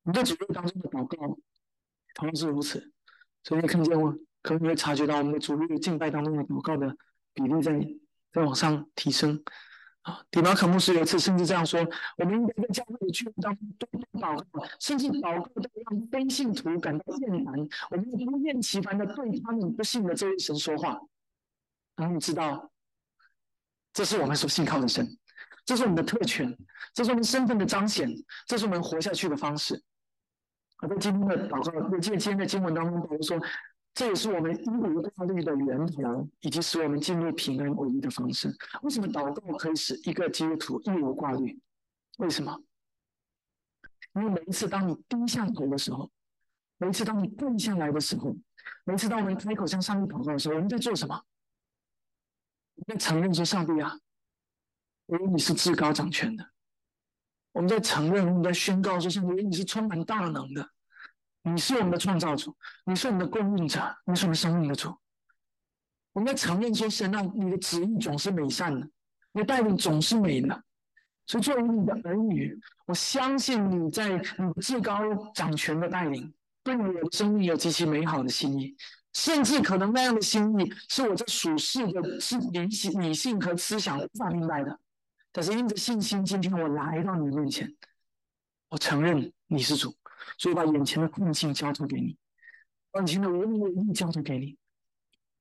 [0.03, 1.39] 你在主日当中的祷告
[2.15, 2.93] 同样是如此，
[3.43, 4.13] 所以你看见我，
[4.43, 6.95] 可能你会察觉到我们的主日敬拜当中的祷告的
[7.33, 7.73] 比例在
[8.33, 9.43] 在往上提升。
[10.05, 11.81] 啊，迪马可牧师有一次甚至这样说：，
[12.19, 17.55] 我们应该在教会的聚会当中多多祷告，甚至祷告到让非信徒感到厌烦。
[17.91, 21.01] 我们不厌其烦的对他们不信的这位神说话。
[21.97, 22.71] 然后你知道，
[23.95, 25.09] 这是我们所信靠的神，
[25.65, 26.55] 这是我们的特权，
[26.93, 28.11] 这是我们身份的彰显，
[28.47, 29.83] 这是我们活下去的方式。
[30.83, 33.41] 而在今天的祷告，我记得今天的经文当中，保罗说。
[33.95, 38.53] 这也是我们一无挂虑的源头，以及使我们进入平安唯一的方式。
[38.83, 41.61] 为什么祷告可以使一个基督徒一无挂虑？
[42.19, 42.61] 为什么？
[44.17, 46.11] 因为每一次当你低下头的时候，
[46.79, 48.37] 每一次当你跪下来的时候，
[48.85, 51.23] 每一次当我们开口向上帝祷告的时候，我们在做什么？
[52.75, 53.97] 我们在承认说：“上帝啊，
[55.07, 56.51] 因为你是至高掌权的。”
[57.53, 60.71] 我们在承认，我们在宣告说：“上帝，你是充满大能的。”
[61.47, 64.97] 你是我们的创造主，你是我们的供应者，你是我们生命的主。
[66.15, 68.89] 我们要承认说，神啊，你的旨意总是美善的，
[69.33, 70.65] 你的带领总是美的。
[71.27, 75.01] 所以作为你的儿女，我相信你在你至高
[75.35, 76.33] 掌权的带领，
[76.63, 78.75] 对我的生命有极其美好的心意，
[79.13, 84.79] 甚至可能那样的心意是我这属世的是理性、理性和思想无法明白的。
[85.31, 87.75] 但是因着信心，今天我来到你面前，
[88.69, 89.95] 我承认你是主，
[90.39, 92.17] 所以把眼前的困境交托给你，
[92.91, 94.57] 把眼前的无能为力交托给你。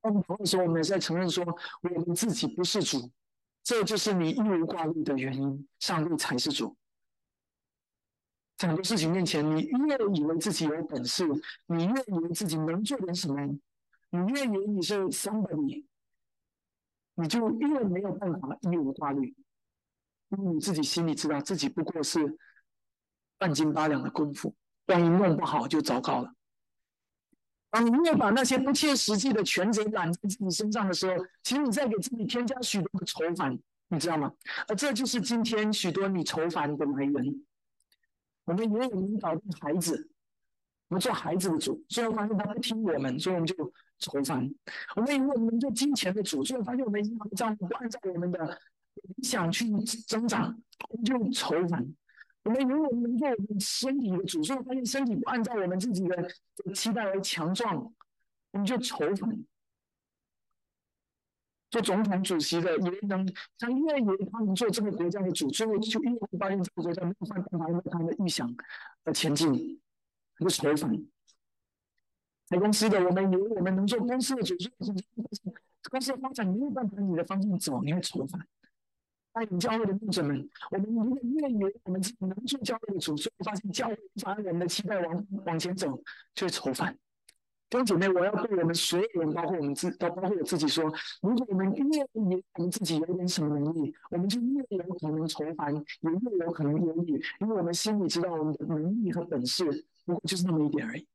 [0.02, 1.44] 当同的时，我们也在承认说，
[1.82, 3.12] 我们自己不是主。
[3.64, 6.76] 这就是你一无挂虑的原因，上帝才是主。
[8.58, 11.26] 在很多事情面前，你越以为自己有本事，
[11.68, 13.42] 你越以为自己能做点什么，
[14.10, 15.82] 你越以为你是三百年
[17.16, 19.34] 你就越没有办法一无挂虑，
[20.30, 22.38] 因为你自己心里知道自己不过是
[23.38, 24.54] 半斤八两的功夫，
[24.88, 26.34] 万一弄不好就糟糕了。
[27.70, 33.58] 当你越把那些不切实际的权责揽在自己身上的时候，其实你在给自己添加许多的愁烦，
[33.88, 34.32] 你知道吗？
[34.68, 37.44] 而这就是今天许多你愁烦的来源。
[38.46, 40.08] 我们以为我们搞定孩子，
[40.90, 43.56] 我们做孩子的主，最后发现他不听我们，所以我们就
[43.98, 44.54] 愁烦。
[44.96, 48.60] 我们以为我们做金钱的主，最后发现我们银行账户不按照我们的
[49.18, 49.66] 理想去
[50.08, 51.88] 增长，我们就愁烦。
[52.44, 53.30] 我们如果能做
[53.60, 56.16] 身体的主，所以发现身体不按照我们自己的
[56.56, 57.94] 这个期待而强壮，
[58.52, 59.46] 我们就愁烦。
[61.72, 63.26] 做总统主席的也能，
[63.58, 68.54] 他越以为他能做这个国家的主，最后就越发现这个国家没有办法按照他的预想
[69.06, 69.82] 而前进，
[70.38, 70.92] 就愁烦。
[72.50, 74.94] 开公司的，我们以为我们能做公司的主，最后
[75.90, 78.46] 公司的发展没有办法你的方向走，你会愁烦。
[79.34, 86.00] 带领教会的牧者们，我们如果愿意，我们自己能做教会的主，所以发现教会无法按我们的期待往往前走，
[86.36, 86.96] 就会愁烦。
[87.70, 90.84] 弟兄姐妹，我要对我们所有人，包括我们自，都包括我自己说，
[91.24, 99.66] 如果我们越以我们自己有点什么能力，我们就越有可能愁烦，也越有可能忧虑，因为我们心里知道我们的能力和本事，
[100.06, 101.08] 不过就是那么一点而已。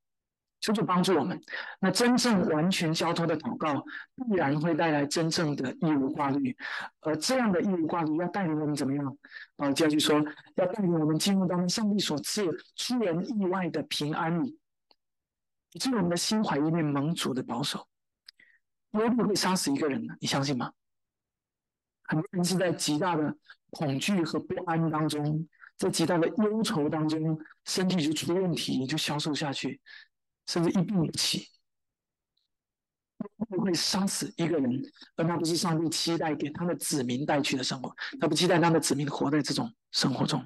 [0.61, 1.41] 求主帮助我们。
[1.81, 3.85] 那真正完全交托的祷告，
[4.17, 6.57] 必然会带来真正的义无挂虑。
[7.01, 9.19] 而这样的义无挂虑，要带领我们怎么样？
[9.57, 10.23] 啊，接下去说，
[10.57, 12.45] 要带领我们进入到上帝所赐
[12.77, 14.59] 出人意外的平安里，
[15.73, 17.87] 以致我们的心怀一念蒙主的保守。
[18.93, 20.73] 忧虑会杀死一个人的，你相信吗？
[22.05, 23.37] 很多人是在极大的
[23.71, 25.47] 恐惧和不安当中，
[25.77, 29.79] 在极大的忧愁当中，身体就出问题，就消瘦下去。
[30.49, 31.47] 甚至一病不起，
[33.49, 34.83] 不会杀死一个人，
[35.17, 37.95] 而那不是上帝期待给他的子民带去的生活。
[38.19, 40.45] 他不期待他的子民活在这种生活中。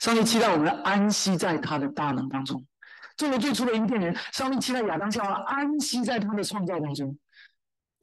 [0.00, 2.66] 上帝期待我们安息在他的大能当中。
[3.16, 7.16] 作为最初的伊甸人，上帝期待亚当夏娃安息在他的创造当中，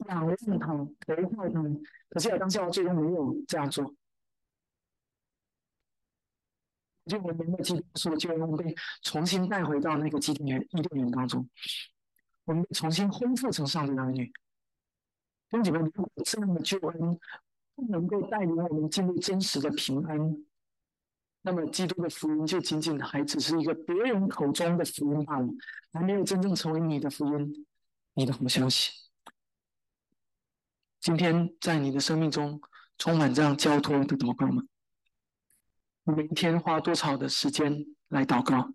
[0.08, 1.62] 仰望他，投靠他。
[2.08, 3.94] 可是亚当夏娃最终没有这样做。
[7.06, 11.48] 就我们的基督说，就我们被重新带回到那个基督园、伊甸园当中，
[12.44, 14.32] 我们重新恢复成上帝的儿女。
[15.50, 17.18] 兄弟们，如果这样的救恩
[17.74, 20.44] 不能够带领我们进入真实的平安，
[21.42, 25.48] 那么基督的福音就仅仅还只是一个别人口中的福音罢了，
[25.92, 27.66] 还没有真正成为你的福音、
[28.14, 28.92] 你的好消息。
[31.00, 32.60] 今天在你的生命中
[32.96, 34.62] 充满这样交托的祷告吗？
[36.04, 38.72] 每天花多少的时间来祷告？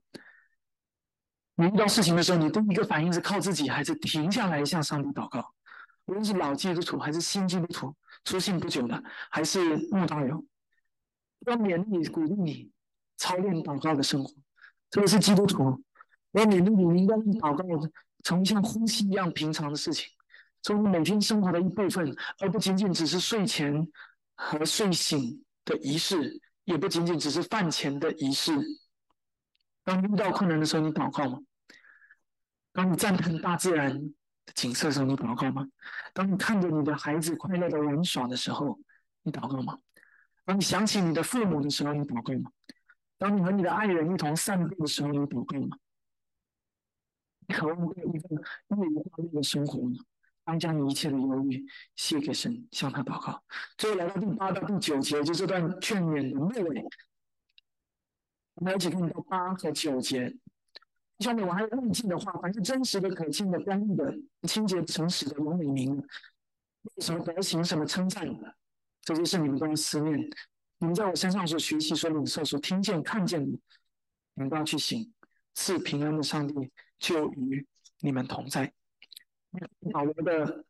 [1.56, 5.54] 你遇到事情的时候，你第一个反应是靠自己，还是停下来向上帝祷告？
[6.06, 10.46] 无论是老基督徒还是新基督徒，出信不久的还是慕道友，
[11.46, 12.72] 要勉励你、鼓励你
[13.18, 14.32] 操练祷告的生活。
[14.90, 15.84] 特别是基督徒，
[16.32, 17.90] 要勉励你，应该祷告
[18.24, 20.08] 成为像呼吸一样平常的事情，
[20.62, 23.86] 成为每天生活的一部分，而不仅仅只是睡前
[24.36, 26.40] 和睡醒的仪式。
[26.68, 28.52] 也不仅仅只是饭前的仪式。
[29.86, 31.40] 当遇到困难的时候，你祷告吗？
[32.74, 35.66] 当你赞叹大自然的景色的时候，你祷告吗？
[36.14, 38.78] 当你看着你的孩子快乐的玩耍的时候，
[39.24, 39.80] 你祷告吗？
[40.44, 42.52] 当你想起你的父母的时候，你祷告吗？
[43.18, 45.78] 当你和你的爱人一同散步的时候，你祷告吗？
[47.48, 50.04] 你渴望过一份一无挂虑的生活吗？
[50.48, 51.66] 当将一切的忧虑
[51.98, 53.44] 卸给神，向他祷告。
[53.78, 56.86] 最后来到第八到第九节，就这段劝勉的末尾。
[58.54, 60.34] 我们一起看到八和九节。
[61.20, 64.18] 下面我还有梦境的话，凡是真实的、可信的、公义的、
[64.48, 66.08] 清洁、诚实的、有美名的，
[67.02, 68.56] 什么德行、什么称赞的，
[69.02, 70.18] 这些是你们都要思念。
[70.78, 73.52] 你们在我身上所学习、所领受、所听见、看见的，
[74.36, 75.12] 你们都要去行。
[75.56, 77.68] 赐平安的上帝就与
[78.00, 78.72] 你们同在。
[79.92, 80.66] 保罗的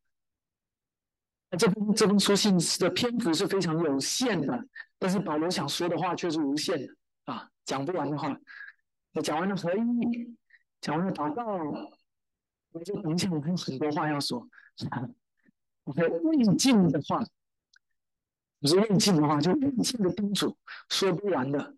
[1.58, 4.68] 这封这封书信的篇幅是非常有限的，
[5.00, 6.94] 但是保罗想说的话却是无限的
[7.26, 8.38] 啊，讲不完的话。
[9.14, 10.38] 那讲完了合一，
[10.82, 11.44] 讲完了祷告，
[12.72, 14.48] 我就等一下我还有很多话要说。
[15.86, 17.24] OK，未尽的话，
[18.60, 20.56] 不是未尽的话，就未尽的叮嘱，
[20.90, 21.76] 说不完的。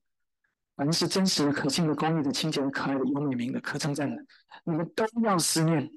[0.76, 4.26] 凡是真实的、可信的、公益的、清洁的、可爱的、有美名的、可称赞的，
[4.64, 5.92] 你们都要思念。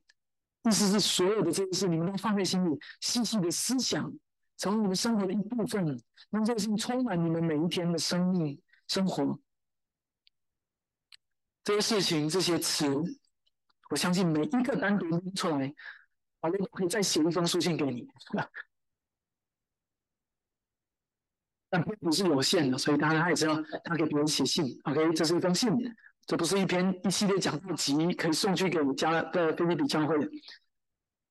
[0.64, 4.12] 意思是，所有的这些事，你们都放在心里，细细的思想，
[4.56, 6.00] 成为你们生活的一部分，
[6.30, 9.38] 让这个事情充满你们每一天的生命生活。
[11.64, 12.86] 这些事情、这些词，
[13.90, 15.74] 我相信每一个单独拎出来。
[16.40, 18.08] 我们可以再写一封书信给你，
[21.70, 23.54] 但并不是有限的，所以当然他也知道
[23.84, 24.76] 他给别人写信。
[24.84, 25.70] OK，这是一封信，
[26.26, 30.16] 这不是一篇一系列讲道集，可以送去给加的菲利比教会。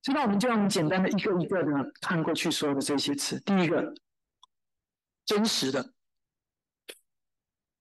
[0.03, 3.39] 现在我们就让简单的一个一个的看过去所有的这些词。
[3.41, 3.93] 第一个，
[5.25, 5.93] 真实的，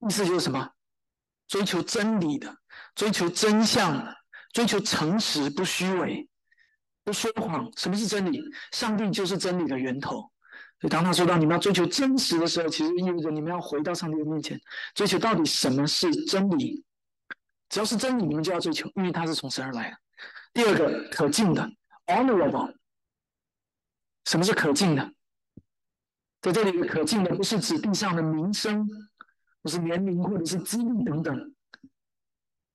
[0.06, 0.70] 意思就是什么？
[1.48, 2.54] 追求真理的，
[2.94, 4.16] 追求真相的，
[4.52, 6.28] 追求诚实不虚伪。
[7.02, 8.40] 不说谎，什么是真理？
[8.70, 10.30] 上帝就是真理的源头。
[10.80, 14.61] 所以当他说到你们要追求真实的时候，其实意味着你们要回到上帝的面前，
[14.94, 16.84] 追求到底什么是真理。
[17.71, 19.97] 只要是真理，你们就要追求，因为它是从神而来的。
[20.53, 21.66] 第二个，可敬的
[22.07, 22.75] ，honorable。
[24.27, 25.12] 什么是可敬的？
[26.43, 28.87] 在这里可敬的，不是指地上的名声，
[29.62, 31.55] 不是年龄或者是资历等等。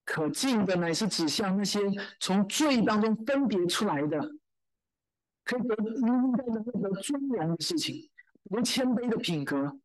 [0.05, 1.79] 可敬的乃是指向那些
[2.19, 4.19] 从罪当中分别出来的，
[5.43, 9.77] 可以得应该能够得尊荣的事情，比如谦卑的品格，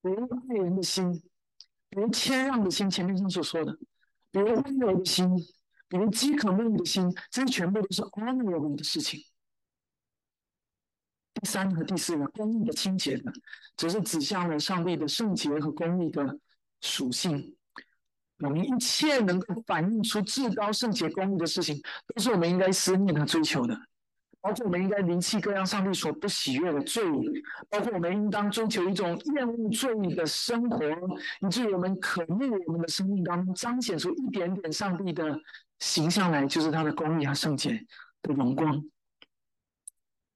[0.00, 1.12] 比如爱人的心，
[1.90, 2.88] 比如谦让的心。
[2.88, 3.76] 前面上所说的，
[4.32, 5.28] 比如温柔的心，
[5.88, 9.20] 比如饥渴慕义的心，这些全部都是阿耨多罗的事情。
[11.34, 13.32] 第三和第四个公义的清洁的，
[13.76, 16.38] 则是指向了上帝的圣洁和公义的
[16.80, 17.56] 属性。
[18.38, 23.78] 我们一切能够反映出至高圣洁公义的事情，都是我们应该思念和追求的。
[24.42, 27.02] 包括我们应该离弃各样上帝所不喜悦的罪，
[27.70, 30.84] 包括我们应当追求一种厌恶罪的生活，
[31.40, 35.40] 以至于我们渴慕我们的生命当中彰显出一点点上帝的
[35.78, 37.86] 形象来，就是他的公义和圣洁
[38.20, 38.84] 的荣光。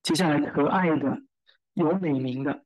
[0.03, 1.21] 接下来，可爱的、
[1.75, 2.65] 有美名的，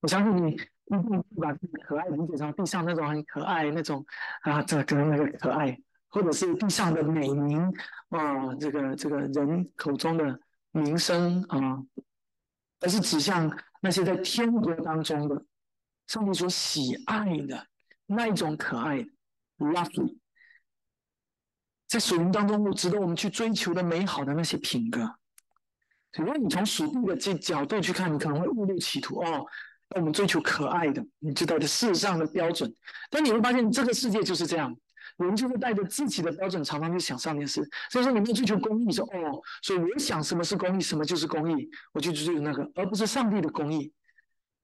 [0.00, 0.56] 我相信你。
[0.86, 1.50] 一定把
[1.82, 4.04] 可爱理解成地上那种很可爱那种
[4.42, 5.80] 啊，这个那个可爱，
[6.14, 7.60] 或者是地上的美名
[8.10, 10.38] 啊，这个这个人口中的
[10.70, 11.82] 名声啊，
[12.78, 15.44] 而是指向那些在天国当中的
[16.06, 17.66] 上帝所喜爱的
[18.06, 19.04] 那一种可爱
[19.58, 20.16] ，lovely，
[21.88, 25.16] 在属灵当中值得我们去追求的美好的那些品格。
[26.12, 29.44] 如果你从属地的这角度去看，你可能会误入歧途哦。
[29.88, 32.72] 那我们追求可爱的，你知道的世上的标准，
[33.10, 34.74] 但你会发现这个世界就是这样，
[35.18, 37.62] 人就是带着自己的标准，常常去想上件事。
[37.90, 43.92] 所以说，你没有追求公义，说哦，所以我想什么是公义，什么就是公义，我就追求那个，而不是上帝的公义。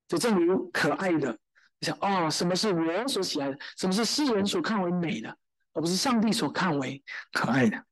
[0.09, 1.39] 就正如可爱的，
[1.79, 5.37] 你想哦，什么是我所喜爱的，什么是世人所看为美的，
[5.73, 7.85] 而不是上帝所看为可爱的。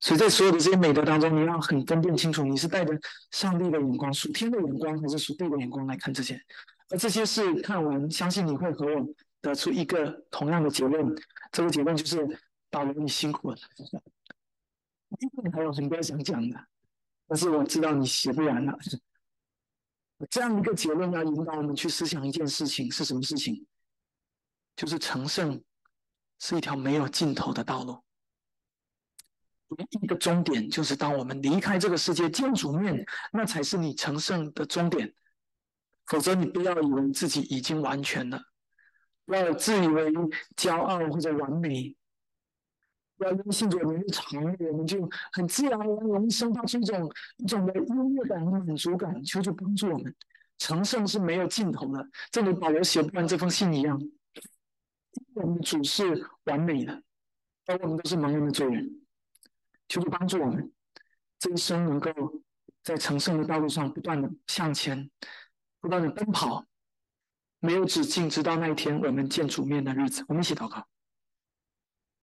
[0.00, 2.96] 所以在所有的这些美德当中，你要很分辨清楚，你是带着
[3.32, 6.40] 上帝的眼光、属天的眼光，还是属地的眼光来看这些。
[6.90, 9.04] 而这些事看完，相信你会和我
[9.48, 11.14] 得出一个同样的结论。
[11.50, 12.40] 这个结论就是：
[12.70, 13.56] 保罗，你辛苦了。
[15.18, 16.66] 一定还有很多想讲的，
[17.26, 18.78] 但是我知道你写不完了。
[20.28, 23.66] 这样一个结论要引导我们去思想一件事情是什么事情？
[24.76, 25.62] 就是成圣
[26.38, 28.02] 是一条没有尽头的道路。
[29.68, 35.14] 唯一个终点就是当我们离开这个世界见主面，那才是你成圣的终点。
[36.06, 38.40] 否则，你不要以为自己已经完全了，
[39.34, 40.12] 要自以为
[40.56, 41.94] 骄傲或者完美，
[43.18, 49.22] 要因信主我们长，我们就很自然而然容易生发出一种一种的优越感和满足感。
[49.24, 50.14] 求主帮助我们，
[50.58, 52.08] 成圣是没有尽头的。
[52.30, 54.00] 正如保罗写不完这封信一样，
[55.34, 57.02] 我们的主是完美的，
[57.66, 59.02] 而我们都是盲人的罪人。
[59.88, 60.72] 求主帮助我们，
[61.38, 62.12] 这一生能够
[62.82, 65.10] 在成圣的道路上不断的向前，
[65.80, 66.64] 不断的奔跑，
[67.60, 70.24] 没有止境，直到那一天我们见主面的日子。
[70.28, 70.84] 我们一起祷告。